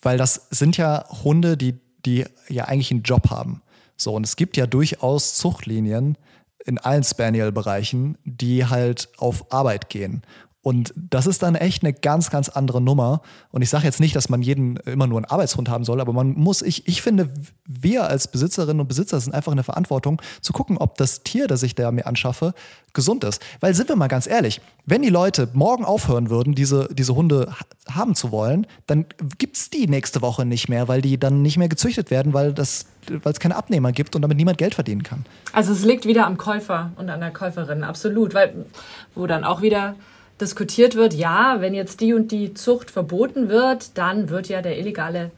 Weil 0.01 0.17
das 0.17 0.47
sind 0.51 0.77
ja 0.77 1.05
Hunde, 1.23 1.57
die, 1.57 1.75
die 2.05 2.25
ja 2.49 2.65
eigentlich 2.65 2.91
einen 2.91 3.03
Job 3.03 3.29
haben. 3.29 3.61
So, 3.97 4.13
und 4.13 4.25
es 4.25 4.35
gibt 4.35 4.57
ja 4.57 4.67
durchaus 4.67 5.35
Zuchtlinien 5.35 6.17
in 6.65 6.77
allen 6.77 7.03
Spaniel-Bereichen, 7.03 8.17
die 8.25 8.65
halt 8.65 9.09
auf 9.17 9.51
Arbeit 9.51 9.89
gehen. 9.89 10.21
Und 10.67 10.93
das 10.97 11.27
ist 11.27 11.43
dann 11.43 11.55
echt 11.55 11.81
eine 11.81 11.93
ganz, 11.93 12.29
ganz 12.29 12.49
andere 12.49 12.81
Nummer. 12.81 13.21
Und 13.51 13.61
ich 13.61 13.69
sage 13.69 13.85
jetzt 13.85 14.01
nicht, 14.01 14.13
dass 14.17 14.27
man 14.27 14.41
jeden 14.41 14.75
immer 14.75 15.07
nur 15.07 15.17
einen 15.17 15.23
Arbeitshund 15.23 15.69
haben 15.69 15.85
soll, 15.85 16.01
aber 16.01 16.11
man 16.11 16.33
muss, 16.33 16.61
ich, 16.61 16.85
ich 16.89 17.01
finde, 17.01 17.29
wir 17.65 18.09
als 18.09 18.27
Besitzerinnen 18.29 18.81
und 18.81 18.87
Besitzer 18.89 19.17
sind 19.21 19.33
einfach 19.33 19.53
in 19.53 19.55
der 19.55 19.63
Verantwortung 19.63 20.21
zu 20.41 20.51
gucken, 20.51 20.77
ob 20.77 20.97
das 20.97 21.23
Tier, 21.23 21.47
das 21.47 21.63
ich 21.63 21.73
da 21.73 21.89
mir 21.93 22.05
anschaffe, 22.05 22.53
gesund 22.91 23.23
ist. 23.23 23.41
Weil 23.61 23.73
sind 23.75 23.87
wir 23.87 23.95
mal 23.95 24.09
ganz 24.09 24.27
ehrlich, 24.27 24.59
wenn 24.85 25.01
die 25.01 25.09
Leute 25.09 25.47
morgen 25.53 25.85
aufhören 25.85 26.29
würden, 26.29 26.53
diese, 26.53 26.89
diese 26.91 27.15
Hunde 27.15 27.47
ha- 27.49 27.95
haben 27.95 28.13
zu 28.13 28.33
wollen, 28.33 28.67
dann 28.87 29.05
gibt's 29.37 29.69
die 29.69 29.87
nächste 29.87 30.21
Woche 30.21 30.43
nicht 30.43 30.67
mehr, 30.67 30.89
weil 30.89 31.01
die 31.01 31.17
dann 31.17 31.41
nicht 31.43 31.57
mehr 31.57 31.69
gezüchtet 31.69 32.11
werden, 32.11 32.33
weil 32.33 32.51
das 32.51 32.87
weil 33.23 33.31
es 33.31 33.39
keine 33.39 33.55
Abnehmer 33.55 33.93
gibt 33.93 34.17
und 34.17 34.21
damit 34.21 34.35
niemand 34.35 34.57
Geld 34.57 34.75
verdienen 34.75 35.01
kann. 35.01 35.25
Also 35.53 35.71
es 35.71 35.85
liegt 35.85 36.05
wieder 36.05 36.25
am 36.25 36.35
Käufer 36.37 36.91
und 36.97 37.09
an 37.09 37.21
der 37.21 37.31
Käuferin, 37.31 37.85
absolut. 37.85 38.33
Weil, 38.33 38.65
wo 39.15 39.27
dann 39.27 39.45
auch 39.45 39.61
wieder 39.61 39.95
diskutiert 40.39 40.95
wird, 40.95 41.13
ja, 41.13 41.57
wenn 41.59 41.73
jetzt 41.73 42.01
die 42.01 42.13
und 42.13 42.31
die 42.31 42.53
Zucht 42.53 42.91
verboten 42.91 43.49
wird, 43.49 43.97
dann 43.97 44.29
wird 44.29 44.49
ja 44.49 44.61
der 44.61 44.77
illegale 44.77 45.31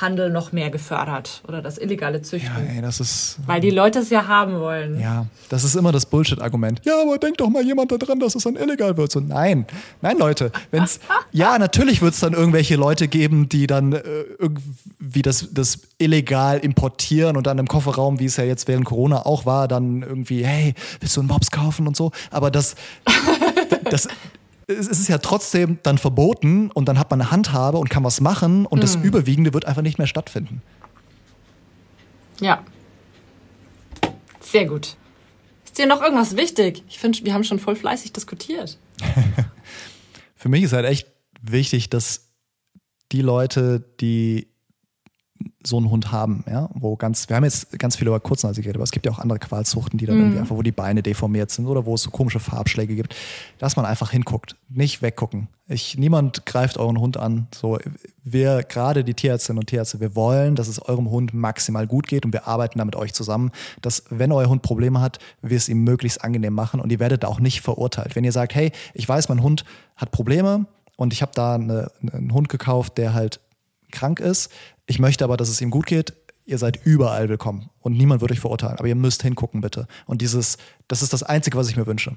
Handel 0.00 0.30
noch 0.30 0.50
mehr 0.50 0.70
gefördert 0.70 1.42
oder 1.46 1.62
das 1.62 1.78
illegale 1.78 2.20
Züchten. 2.20 2.50
Ja, 2.52 2.74
ey, 2.74 2.82
das 2.82 2.98
ist. 2.98 3.38
Weil 3.46 3.60
die 3.60 3.70
Leute 3.70 4.00
es 4.00 4.10
ja 4.10 4.26
haben 4.26 4.58
wollen. 4.58 5.00
Ja, 5.00 5.26
das 5.50 5.62
ist 5.62 5.76
immer 5.76 5.92
das 5.92 6.06
Bullshit-Argument. 6.06 6.80
Ja, 6.84 7.00
aber 7.00 7.16
denkt 7.18 7.40
doch 7.40 7.48
mal 7.48 7.64
jemand 7.64 7.92
daran, 7.92 8.18
dass 8.18 8.34
es 8.34 8.42
dann 8.42 8.56
illegal 8.56 8.96
wird. 8.96 9.12
So, 9.12 9.20
nein, 9.20 9.66
nein, 10.02 10.18
Leute. 10.18 10.50
Wenn's, 10.72 10.98
ja, 11.30 11.58
natürlich 11.58 12.02
wird 12.02 12.14
es 12.14 12.20
dann 12.20 12.32
irgendwelche 12.32 12.74
Leute 12.74 13.06
geben, 13.06 13.48
die 13.48 13.68
dann 13.68 13.92
äh, 13.92 14.00
irgendwie 14.38 15.22
das, 15.22 15.48
das 15.52 15.78
illegal 15.98 16.58
importieren 16.58 17.36
und 17.36 17.46
dann 17.46 17.58
im 17.58 17.68
Kofferraum, 17.68 18.18
wie 18.18 18.24
es 18.24 18.36
ja 18.36 18.44
jetzt 18.44 18.66
während 18.66 18.86
Corona 18.86 19.24
auch 19.24 19.46
war, 19.46 19.68
dann 19.68 20.02
irgendwie, 20.02 20.44
hey, 20.44 20.74
willst 20.98 21.16
du 21.16 21.20
einen 21.20 21.28
Mops 21.28 21.52
kaufen 21.52 21.86
und 21.86 21.96
so. 21.96 22.10
Aber 22.32 22.50
das, 22.50 22.74
das, 23.84 24.08
es 24.66 24.88
ist 24.88 25.08
ja 25.08 25.18
trotzdem 25.18 25.78
dann 25.82 25.98
verboten 25.98 26.70
und 26.70 26.86
dann 26.88 26.98
hat 26.98 27.10
man 27.10 27.20
eine 27.20 27.30
Handhabe 27.30 27.78
und 27.78 27.90
kann 27.90 28.04
was 28.04 28.20
machen 28.20 28.66
und 28.66 28.82
das 28.82 28.96
Überwiegende 28.96 29.52
wird 29.52 29.64
einfach 29.66 29.82
nicht 29.82 29.98
mehr 29.98 30.06
stattfinden. 30.06 30.62
Ja. 32.40 32.64
Sehr 34.40 34.66
gut. 34.66 34.96
Ist 35.64 35.78
dir 35.78 35.86
noch 35.86 36.02
irgendwas 36.02 36.36
wichtig? 36.36 36.82
Ich 36.88 36.98
finde, 36.98 37.24
wir 37.24 37.34
haben 37.34 37.44
schon 37.44 37.58
voll 37.58 37.76
fleißig 37.76 38.12
diskutiert. 38.12 38.78
Für 40.36 40.48
mich 40.48 40.62
ist 40.62 40.72
halt 40.72 40.86
echt 40.86 41.08
wichtig, 41.42 41.90
dass 41.90 42.28
die 43.12 43.22
Leute, 43.22 43.84
die 44.00 44.48
so 45.64 45.76
einen 45.76 45.90
Hund 45.90 46.12
haben, 46.12 46.44
ja, 46.48 46.68
wo 46.74 46.96
ganz, 46.96 47.28
wir 47.28 47.36
haben 47.36 47.44
jetzt 47.44 47.78
ganz 47.78 47.96
viel 47.96 48.06
über 48.06 48.20
Kurznase 48.20 48.60
geredet, 48.60 48.76
aber 48.76 48.84
es 48.84 48.90
gibt 48.90 49.06
ja 49.06 49.12
auch 49.12 49.18
andere 49.18 49.38
Qualzuchten, 49.38 49.98
die 49.98 50.06
dann 50.06 50.18
irgendwie 50.18 50.38
einfach, 50.38 50.56
wo 50.56 50.62
die 50.62 50.72
Beine 50.72 51.02
deformiert 51.02 51.50
sind 51.50 51.66
oder 51.66 51.86
wo 51.86 51.94
es 51.94 52.02
so 52.02 52.10
komische 52.10 52.40
Farbschläge 52.40 52.94
gibt, 52.94 53.14
dass 53.58 53.76
man 53.76 53.86
einfach 53.86 54.10
hinguckt, 54.10 54.56
nicht 54.68 55.02
weggucken. 55.02 55.48
Ich, 55.66 55.96
niemand 55.96 56.44
greift 56.44 56.76
euren 56.76 56.98
Hund 56.98 57.16
an. 57.16 57.46
So, 57.54 57.78
wir, 58.22 58.62
gerade 58.62 59.04
die 59.04 59.14
Tierärztinnen 59.14 59.60
und 59.60 59.66
Tierärzte, 59.66 60.00
wir 60.00 60.14
wollen, 60.14 60.56
dass 60.56 60.68
es 60.68 60.80
eurem 60.80 61.10
Hund 61.10 61.32
maximal 61.32 61.86
gut 61.86 62.06
geht 62.06 62.26
und 62.26 62.32
wir 62.32 62.46
arbeiten 62.46 62.78
da 62.78 62.84
mit 62.84 62.96
euch 62.96 63.14
zusammen, 63.14 63.50
dass, 63.80 64.04
wenn 64.10 64.32
euer 64.32 64.48
Hund 64.48 64.62
Probleme 64.62 65.00
hat, 65.00 65.18
wir 65.40 65.56
es 65.56 65.68
ihm 65.68 65.82
möglichst 65.84 66.22
angenehm 66.22 66.52
machen 66.52 66.80
und 66.80 66.92
ihr 66.92 67.00
werdet 67.00 67.22
da 67.22 67.28
auch 67.28 67.40
nicht 67.40 67.62
verurteilt. 67.62 68.16
Wenn 68.16 68.24
ihr 68.24 68.32
sagt, 68.32 68.54
hey, 68.54 68.72
ich 68.92 69.08
weiß, 69.08 69.28
mein 69.28 69.42
Hund 69.42 69.64
hat 69.96 70.10
Probleme 70.10 70.66
und 70.96 71.12
ich 71.12 71.22
habe 71.22 71.32
da 71.34 71.54
eine, 71.54 71.90
einen 72.12 72.32
Hund 72.32 72.48
gekauft, 72.48 72.98
der 72.98 73.14
halt 73.14 73.40
krank 73.94 74.20
ist. 74.20 74.50
Ich 74.86 74.98
möchte 74.98 75.24
aber, 75.24 75.36
dass 75.36 75.48
es 75.48 75.60
ihm 75.60 75.70
gut 75.70 75.86
geht. 75.86 76.12
Ihr 76.46 76.58
seid 76.58 76.84
überall 76.84 77.30
willkommen 77.30 77.70
und 77.80 77.96
niemand 77.96 78.20
wird 78.20 78.30
euch 78.30 78.40
verurteilen. 78.40 78.76
Aber 78.78 78.86
ihr 78.86 78.94
müsst 78.94 79.22
hingucken, 79.22 79.62
bitte. 79.62 79.86
Und 80.04 80.20
dieses, 80.20 80.58
das 80.88 81.00
ist 81.00 81.12
das 81.14 81.22
Einzige, 81.22 81.56
was 81.56 81.70
ich 81.70 81.76
mir 81.76 81.86
wünsche. 81.86 82.16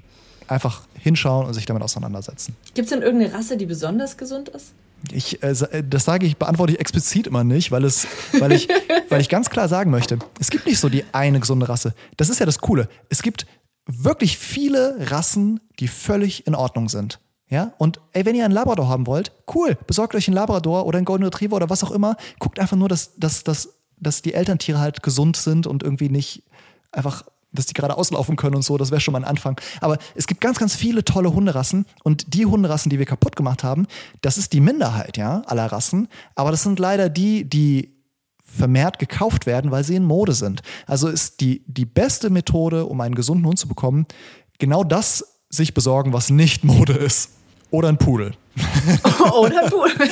Einfach 0.49 0.81
hinschauen 0.99 1.47
und 1.47 1.53
sich 1.53 1.65
damit 1.65 1.81
auseinandersetzen. 1.81 2.55
Gibt 2.73 2.87
es 2.87 2.89
denn 2.89 3.01
irgendeine 3.01 3.33
Rasse, 3.33 3.55
die 3.55 3.65
besonders 3.65 4.17
gesund 4.17 4.49
ist? 4.49 4.73
Ich, 5.13 5.41
äh, 5.43 5.51
äh, 5.51 5.83
das 5.87 6.03
sage 6.03 6.25
ich, 6.25 6.35
beantworte 6.35 6.73
ich 6.73 6.79
explizit 6.79 7.27
immer 7.27 7.45
nicht, 7.45 7.71
weil, 7.71 7.85
es, 7.85 8.07
weil, 8.37 8.51
ich, 8.51 8.67
weil 9.09 9.21
ich 9.21 9.29
ganz 9.29 9.49
klar 9.49 9.69
sagen 9.69 9.91
möchte, 9.91 10.19
es 10.39 10.49
gibt 10.49 10.65
nicht 10.65 10.79
so 10.79 10.89
die 10.89 11.05
eine 11.13 11.39
gesunde 11.39 11.69
Rasse. 11.69 11.93
Das 12.17 12.29
ist 12.29 12.39
ja 12.39 12.45
das 12.45 12.59
Coole. 12.59 12.89
Es 13.07 13.21
gibt 13.21 13.45
wirklich 13.85 14.37
viele 14.37 14.97
Rassen, 15.11 15.61
die 15.79 15.87
völlig 15.87 16.47
in 16.47 16.55
Ordnung 16.55 16.89
sind. 16.89 17.19
Ja, 17.49 17.71
und 17.77 18.01
ey, 18.11 18.25
wenn 18.25 18.35
ihr 18.35 18.43
einen 18.43 18.53
Labrador 18.53 18.89
haben 18.89 19.07
wollt, 19.07 19.31
cool, 19.55 19.77
besorgt 19.87 20.15
euch 20.15 20.27
einen 20.27 20.35
Labrador 20.35 20.85
oder 20.85 20.97
einen 20.97 21.05
Golden 21.05 21.23
Retriever 21.23 21.55
oder 21.55 21.69
was 21.69 21.83
auch 21.83 21.91
immer. 21.91 22.17
Guckt 22.39 22.59
einfach 22.59 22.75
nur, 22.75 22.89
dass, 22.89 23.15
dass, 23.15 23.43
dass, 23.43 23.69
dass 23.97 24.21
die 24.21 24.33
Elterntiere 24.33 24.79
halt 24.79 25.01
gesund 25.01 25.37
sind 25.37 25.65
und 25.65 25.81
irgendwie 25.81 26.09
nicht 26.09 26.43
einfach, 26.91 27.23
dass 27.53 27.65
die 27.65 27.73
gerade 27.73 27.97
auslaufen 27.97 28.35
können 28.35 28.55
und 28.55 28.63
so. 28.63 28.77
Das 28.77 28.91
wäre 28.91 28.99
schon 28.99 29.13
mal 29.13 29.19
ein 29.19 29.29
Anfang. 29.29 29.59
Aber 29.79 29.97
es 30.13 30.27
gibt 30.27 30.41
ganz, 30.41 30.59
ganz 30.59 30.75
viele 30.75 31.05
tolle 31.05 31.33
Hunderassen 31.33 31.85
und 32.03 32.33
die 32.33 32.45
Hunderassen, 32.45 32.89
die 32.89 32.99
wir 32.99 33.05
kaputt 33.05 33.37
gemacht 33.37 33.63
haben, 33.63 33.87
das 34.21 34.37
ist 34.37 34.51
die 34.51 34.59
Minderheit, 34.59 35.15
ja, 35.15 35.41
aller 35.45 35.67
Rassen. 35.67 36.09
Aber 36.35 36.51
das 36.51 36.63
sind 36.63 36.79
leider 36.79 37.07
die, 37.07 37.45
die 37.45 37.93
vermehrt 38.43 38.99
gekauft 38.99 39.45
werden, 39.45 39.71
weil 39.71 39.85
sie 39.85 39.95
in 39.95 40.03
Mode 40.03 40.33
sind. 40.33 40.63
Also 40.85 41.07
ist 41.07 41.39
die, 41.39 41.63
die 41.67 41.85
beste 41.85 42.29
Methode, 42.29 42.85
um 42.85 42.99
einen 42.99 43.15
gesunden 43.15 43.45
Hund 43.45 43.59
zu 43.59 43.69
bekommen, 43.69 44.05
genau 44.59 44.83
das 44.83 45.39
sich 45.49 45.73
besorgen, 45.73 46.11
was 46.11 46.29
nicht 46.29 46.63
Mode 46.63 46.93
ist. 46.93 47.36
Oder 47.71 47.89
ein 47.89 47.97
Pudel. 47.97 48.31
Oder 49.33 49.63
ein 49.65 49.69
Pudel. 49.69 50.07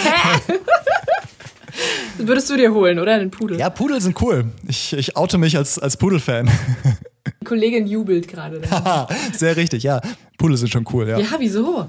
Würdest 2.18 2.50
du 2.50 2.56
dir 2.58 2.74
holen, 2.74 3.00
oder? 3.00 3.14
Einen 3.16 3.32
Pudel. 3.32 3.60
Ja, 3.60 3.70
Pudel 3.70 4.00
sind 4.02 4.22
cool. 4.22 4.46
Ich, 4.68 4.94
ich 4.94 5.18
oute 5.18 5.38
mich 5.38 5.58
als, 5.58 5.78
als 5.80 5.98
Pudel-Fan. 5.98 6.50
Die 7.42 7.46
Kollegin 7.46 7.88
jubelt 7.88 8.28
gerade. 8.28 8.60
da. 8.62 9.08
Sehr 9.36 9.56
richtig, 9.58 9.84
ja. 9.84 10.02
Pudel 10.38 10.58
sind 10.58 10.70
schon 10.72 10.86
cool, 10.94 11.08
ja. 11.10 11.18
Ja, 11.20 11.28
wieso? 11.40 11.88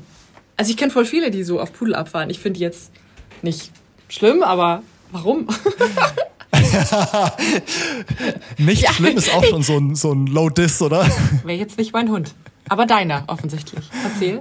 Also 0.57 0.71
ich 0.71 0.77
kenne 0.77 0.91
voll 0.91 1.05
viele, 1.05 1.31
die 1.31 1.45
so 1.45 1.61
auf 1.61 1.73
Pudel 1.73 1.95
abfahren. 1.95 2.31
Ich 2.31 2.39
finde 2.41 2.59
die 2.59 2.65
jetzt 2.65 2.91
nicht 3.43 3.71
schlimm, 4.09 4.43
aber 4.43 4.83
warum? 5.13 5.47
Nicht 8.59 8.83
Ja. 8.83 8.93
schlimm 8.93 9.17
ist 9.17 9.33
auch 9.33 9.45
schon 9.45 9.63
so 9.63 9.77
ein, 9.79 9.95
so 9.95 10.13
ein 10.13 10.27
Low-Diss, 10.27 10.81
oder? 10.83 11.07
Wäre 11.45 11.59
jetzt 11.59 11.79
nicht 11.79 11.93
mein 11.93 12.09
Hund. 12.11 12.35
Aber 12.69 12.87
deiner, 12.87 13.25
offensichtlich. 13.29 13.89
Erzähl. 14.05 14.41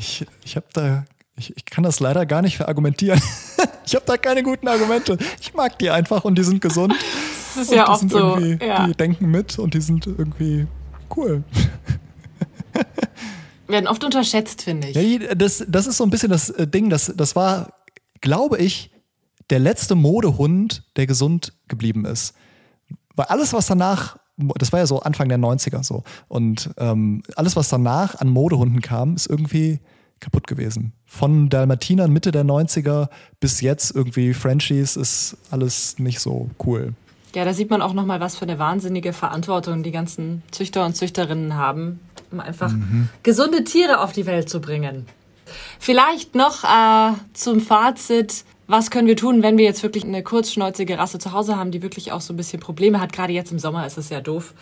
Ich, 0.00 0.26
ich 0.44 0.56
habe 0.56 0.66
da, 0.72 1.04
ich, 1.36 1.54
ich 1.54 1.66
kann 1.66 1.84
das 1.84 2.00
leider 2.00 2.24
gar 2.24 2.40
nicht 2.40 2.56
verargumentieren. 2.56 3.20
Ich 3.86 3.96
habe 3.96 4.06
da 4.06 4.16
keine 4.16 4.44
guten 4.44 4.68
Argumente. 4.68 5.18
Ich 5.40 5.52
mag 5.52 5.76
die 5.80 5.90
einfach 5.90 6.24
und 6.24 6.38
die 6.38 6.44
sind 6.44 6.60
gesund. 6.60 6.94
Das 6.94 7.64
ist 7.64 7.70
und 7.70 7.76
ja 7.76 7.86
die 7.86 7.90
oft 7.90 8.00
sind 8.00 8.12
so. 8.12 8.38
Ja. 8.38 8.86
die 8.86 8.94
denken 8.94 9.32
mit 9.32 9.58
und 9.58 9.74
die 9.74 9.80
sind 9.80 10.06
irgendwie 10.06 10.68
cool. 11.16 11.42
Werden 13.66 13.88
oft 13.88 14.04
unterschätzt, 14.04 14.62
finde 14.62 14.90
ich. 14.90 14.94
Ja, 14.94 15.34
das, 15.34 15.64
das 15.66 15.88
ist 15.88 15.96
so 15.96 16.04
ein 16.04 16.10
bisschen 16.10 16.30
das 16.30 16.50
äh, 16.50 16.68
Ding, 16.68 16.88
das, 16.88 17.12
das 17.16 17.34
war, 17.34 17.72
glaube 18.20 18.58
ich, 18.58 18.92
der 19.48 19.58
letzte 19.58 19.96
Modehund, 19.96 20.84
der 20.94 21.08
gesund 21.08 21.52
geblieben 21.66 22.04
ist. 22.04 22.34
Weil 23.16 23.26
alles, 23.26 23.52
was 23.52 23.66
danach, 23.66 24.18
das 24.58 24.72
war 24.72 24.80
ja 24.80 24.86
so 24.86 25.00
Anfang 25.00 25.28
der 25.28 25.38
90er 25.38 25.82
so, 25.82 26.02
und 26.28 26.70
ähm, 26.78 27.22
alles, 27.36 27.56
was 27.56 27.68
danach 27.68 28.14
an 28.20 28.28
Modehunden 28.28 28.80
kam, 28.80 29.16
ist 29.16 29.26
irgendwie 29.26 29.80
kaputt 30.20 30.46
gewesen. 30.46 30.92
Von 31.06 31.48
Dalmatinern 31.48 32.12
Mitte 32.12 32.30
der 32.30 32.44
90er 32.44 33.08
bis 33.40 33.60
jetzt 33.60 33.94
irgendwie 33.94 34.34
Frenchies 34.34 34.96
ist 34.96 35.36
alles 35.50 35.98
nicht 35.98 36.20
so 36.20 36.50
cool. 36.64 36.94
Ja, 37.34 37.44
da 37.44 37.54
sieht 37.54 37.70
man 37.70 37.80
auch 37.80 37.92
nochmal, 37.92 38.20
was 38.20 38.36
für 38.36 38.42
eine 38.42 38.58
wahnsinnige 38.58 39.12
Verantwortung 39.12 39.82
die 39.82 39.92
ganzen 39.92 40.42
Züchter 40.50 40.84
und 40.84 40.96
Züchterinnen 40.96 41.54
haben, 41.54 42.00
um 42.30 42.40
einfach 42.40 42.72
gesunde 43.22 43.64
Tiere 43.64 44.00
auf 44.00 44.12
die 44.12 44.26
Welt 44.26 44.48
zu 44.48 44.60
bringen. 44.60 45.06
Vielleicht 45.78 46.34
noch 46.34 46.64
äh, 46.64 47.12
zum 47.32 47.60
Fazit. 47.60 48.44
Was 48.70 48.92
können 48.92 49.08
wir 49.08 49.16
tun, 49.16 49.42
wenn 49.42 49.58
wir 49.58 49.64
jetzt 49.64 49.82
wirklich 49.82 50.04
eine 50.04 50.22
kurzschnäuzige 50.22 50.96
Rasse 50.96 51.18
zu 51.18 51.32
Hause 51.32 51.56
haben, 51.56 51.72
die 51.72 51.82
wirklich 51.82 52.12
auch 52.12 52.20
so 52.20 52.32
ein 52.32 52.36
bisschen 52.36 52.60
Probleme 52.60 53.00
hat? 53.00 53.12
Gerade 53.12 53.32
jetzt 53.32 53.50
im 53.50 53.58
Sommer 53.58 53.84
ist 53.84 53.98
es 53.98 54.10
ja 54.10 54.20
doof. 54.20 54.54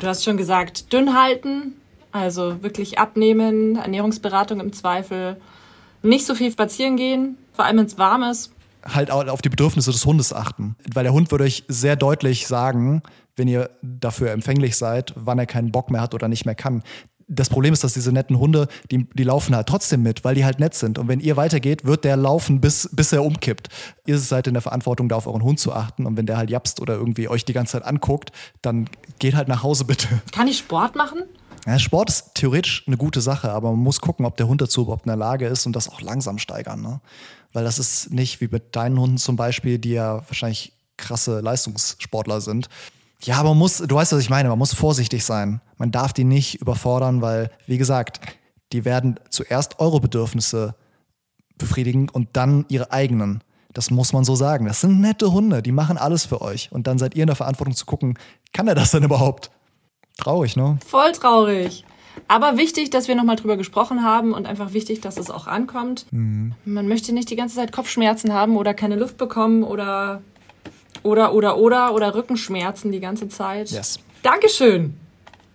Du 0.00 0.08
hast 0.08 0.24
schon 0.24 0.36
gesagt, 0.36 0.92
dünn 0.92 1.14
halten, 1.14 1.74
also 2.10 2.60
wirklich 2.64 2.98
abnehmen, 2.98 3.76
Ernährungsberatung 3.76 4.58
im 4.58 4.72
Zweifel. 4.72 5.40
Nicht 6.02 6.26
so 6.26 6.34
viel 6.34 6.50
spazieren 6.50 6.96
gehen, 6.96 7.38
vor 7.52 7.64
allem 7.64 7.78
wenn 7.78 7.86
es 7.86 7.98
warm 7.98 8.24
ist. 8.24 8.50
halt 8.84 9.12
auch 9.12 9.24
auf 9.28 9.42
die 9.42 9.48
Bedürfnisse 9.48 9.92
des 9.92 10.04
Hundes 10.04 10.32
achten. 10.32 10.74
Weil 10.92 11.04
der 11.04 11.12
Hund 11.12 11.30
würde 11.30 11.44
euch 11.44 11.62
sehr 11.68 11.94
deutlich 11.94 12.48
sagen, 12.48 13.00
wenn 13.36 13.46
ihr 13.46 13.70
dafür 13.80 14.32
empfänglich 14.32 14.76
seid, 14.76 15.12
wann 15.14 15.38
er 15.38 15.46
keinen 15.46 15.70
Bock 15.70 15.88
mehr 15.88 16.00
hat 16.00 16.14
oder 16.14 16.26
nicht 16.26 16.46
mehr 16.46 16.56
kann. 16.56 16.82
Das 17.34 17.48
Problem 17.48 17.72
ist, 17.72 17.82
dass 17.82 17.94
diese 17.94 18.12
netten 18.12 18.38
Hunde, 18.38 18.68
die, 18.90 19.08
die 19.14 19.24
laufen 19.24 19.56
halt 19.56 19.66
trotzdem 19.66 20.02
mit, 20.02 20.24
weil 20.24 20.34
die 20.34 20.44
halt 20.44 20.60
nett 20.60 20.74
sind. 20.74 20.98
Und 20.98 21.08
wenn 21.08 21.20
ihr 21.20 21.36
weitergeht, 21.36 21.84
wird 21.84 22.04
der 22.04 22.16
laufen, 22.16 22.60
bis, 22.60 22.88
bis 22.92 23.12
er 23.12 23.24
umkippt. 23.24 23.68
Ihr 24.06 24.18
seid 24.18 24.46
in 24.46 24.54
der 24.54 24.60
Verantwortung, 24.60 25.08
da 25.08 25.16
auf 25.16 25.26
euren 25.26 25.42
Hund 25.42 25.58
zu 25.58 25.72
achten. 25.72 26.06
Und 26.06 26.16
wenn 26.16 26.26
der 26.26 26.36
halt 26.36 26.50
japst 26.50 26.80
oder 26.80 26.94
irgendwie 26.94 27.28
euch 27.28 27.44
die 27.44 27.52
ganze 27.52 27.72
Zeit 27.72 27.84
anguckt, 27.84 28.32
dann 28.60 28.88
geht 29.18 29.34
halt 29.34 29.48
nach 29.48 29.62
Hause 29.62 29.84
bitte. 29.86 30.08
Kann 30.32 30.48
ich 30.48 30.58
Sport 30.58 30.94
machen? 30.94 31.22
Ja, 31.66 31.78
Sport 31.78 32.10
ist 32.10 32.34
theoretisch 32.34 32.84
eine 32.86 32.96
gute 32.96 33.20
Sache, 33.20 33.52
aber 33.52 33.70
man 33.70 33.80
muss 33.80 34.00
gucken, 34.00 34.26
ob 34.26 34.36
der 34.36 34.48
Hund 34.48 34.60
dazu 34.60 34.82
überhaupt 34.82 35.06
in 35.06 35.10
der 35.10 35.16
Lage 35.16 35.46
ist 35.46 35.64
und 35.64 35.76
das 35.76 35.88
auch 35.88 36.00
langsam 36.00 36.38
steigern. 36.38 36.82
Ne? 36.82 37.00
Weil 37.52 37.64
das 37.64 37.78
ist 37.78 38.12
nicht 38.12 38.40
wie 38.40 38.48
mit 38.48 38.74
deinen 38.74 38.98
Hunden 38.98 39.18
zum 39.18 39.36
Beispiel, 39.36 39.78
die 39.78 39.90
ja 39.90 40.22
wahrscheinlich 40.26 40.72
krasse 40.96 41.40
Leistungssportler 41.40 42.40
sind. 42.40 42.68
Ja, 43.24 43.36
aber 43.36 43.50
man 43.50 43.58
muss, 43.58 43.78
du 43.78 43.94
weißt, 43.94 44.12
was 44.12 44.20
ich 44.20 44.30
meine, 44.30 44.48
man 44.48 44.58
muss 44.58 44.74
vorsichtig 44.74 45.24
sein. 45.24 45.60
Man 45.76 45.90
darf 45.92 46.12
die 46.12 46.24
nicht 46.24 46.60
überfordern, 46.60 47.22
weil, 47.22 47.50
wie 47.66 47.78
gesagt, 47.78 48.20
die 48.72 48.84
werden 48.84 49.20
zuerst 49.30 49.78
eure 49.78 50.00
Bedürfnisse 50.00 50.74
befriedigen 51.56 52.08
und 52.08 52.30
dann 52.32 52.64
ihre 52.68 52.90
eigenen. 52.90 53.42
Das 53.72 53.90
muss 53.90 54.12
man 54.12 54.24
so 54.24 54.34
sagen. 54.34 54.66
Das 54.66 54.80
sind 54.80 55.00
nette 55.00 55.32
Hunde, 55.32 55.62
die 55.62 55.72
machen 55.72 55.96
alles 55.96 56.26
für 56.26 56.42
euch. 56.42 56.70
Und 56.72 56.86
dann 56.86 56.98
seid 56.98 57.14
ihr 57.14 57.22
in 57.22 57.28
der 57.28 57.36
Verantwortung 57.36 57.74
zu 57.74 57.86
gucken, 57.86 58.18
kann 58.52 58.68
er 58.68 58.74
das 58.74 58.90
denn 58.90 59.04
überhaupt? 59.04 59.50
Traurig, 60.18 60.56
ne? 60.56 60.78
Voll 60.86 61.12
traurig. 61.12 61.84
Aber 62.28 62.58
wichtig, 62.58 62.90
dass 62.90 63.08
wir 63.08 63.14
nochmal 63.14 63.36
drüber 63.36 63.56
gesprochen 63.56 64.02
haben 64.04 64.34
und 64.34 64.46
einfach 64.46 64.74
wichtig, 64.74 65.00
dass 65.00 65.16
es 65.16 65.30
auch 65.30 65.46
ankommt. 65.46 66.06
Man 66.10 66.88
möchte 66.88 67.14
nicht 67.14 67.30
die 67.30 67.36
ganze 67.36 67.56
Zeit 67.56 67.72
Kopfschmerzen 67.72 68.34
haben 68.34 68.56
oder 68.56 68.74
keine 68.74 68.96
Luft 68.96 69.16
bekommen 69.16 69.62
oder 69.62 70.20
oder 71.02 71.34
oder 71.34 71.58
oder 71.58 71.94
oder 71.94 72.14
Rückenschmerzen 72.14 72.92
die 72.92 73.00
ganze 73.00 73.28
Zeit. 73.28 73.70
Yes. 73.70 73.98
Dankeschön. 74.22 74.94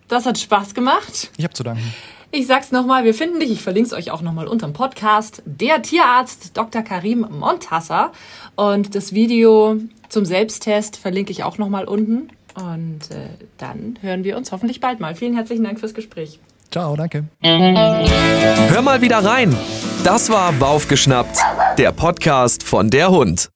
Das 0.08 0.26
hat 0.26 0.38
Spaß 0.38 0.74
gemacht. 0.74 1.30
Ich 1.36 1.44
habe 1.44 1.54
zu 1.54 1.62
danken. 1.62 1.94
Ich 2.30 2.46
sag's 2.46 2.72
nochmal, 2.72 3.04
wir 3.04 3.14
finden 3.14 3.40
dich, 3.40 3.50
ich 3.50 3.62
verlinke 3.62 3.86
es 3.86 3.92
euch 3.94 4.10
auch 4.10 4.20
nochmal 4.20 4.48
unterm 4.48 4.74
Podcast. 4.74 5.42
Der 5.46 5.80
Tierarzt 5.80 6.56
Dr. 6.56 6.82
Karim 6.82 7.26
Montasser. 7.30 8.12
Und 8.54 8.94
das 8.94 9.14
Video 9.14 9.76
zum 10.10 10.26
Selbsttest 10.26 10.98
verlinke 10.98 11.32
ich 11.32 11.42
auch 11.42 11.56
nochmal 11.56 11.86
unten. 11.86 12.28
Und 12.54 13.10
äh, 13.10 13.28
dann 13.56 13.98
hören 14.02 14.24
wir 14.24 14.36
uns 14.36 14.52
hoffentlich 14.52 14.80
bald 14.80 15.00
mal. 15.00 15.14
Vielen 15.14 15.34
herzlichen 15.34 15.64
Dank 15.64 15.80
fürs 15.80 15.94
Gespräch. 15.94 16.38
Ciao, 16.70 16.96
danke. 16.96 17.24
Hör 17.42 18.82
mal 18.82 19.00
wieder 19.00 19.24
rein. 19.24 19.56
Das 20.04 20.30
war 20.30 20.52
Baufgeschnappt, 20.52 21.38
der 21.78 21.92
Podcast 21.92 22.62
von 22.62 22.90
der 22.90 23.10
Hund. 23.10 23.48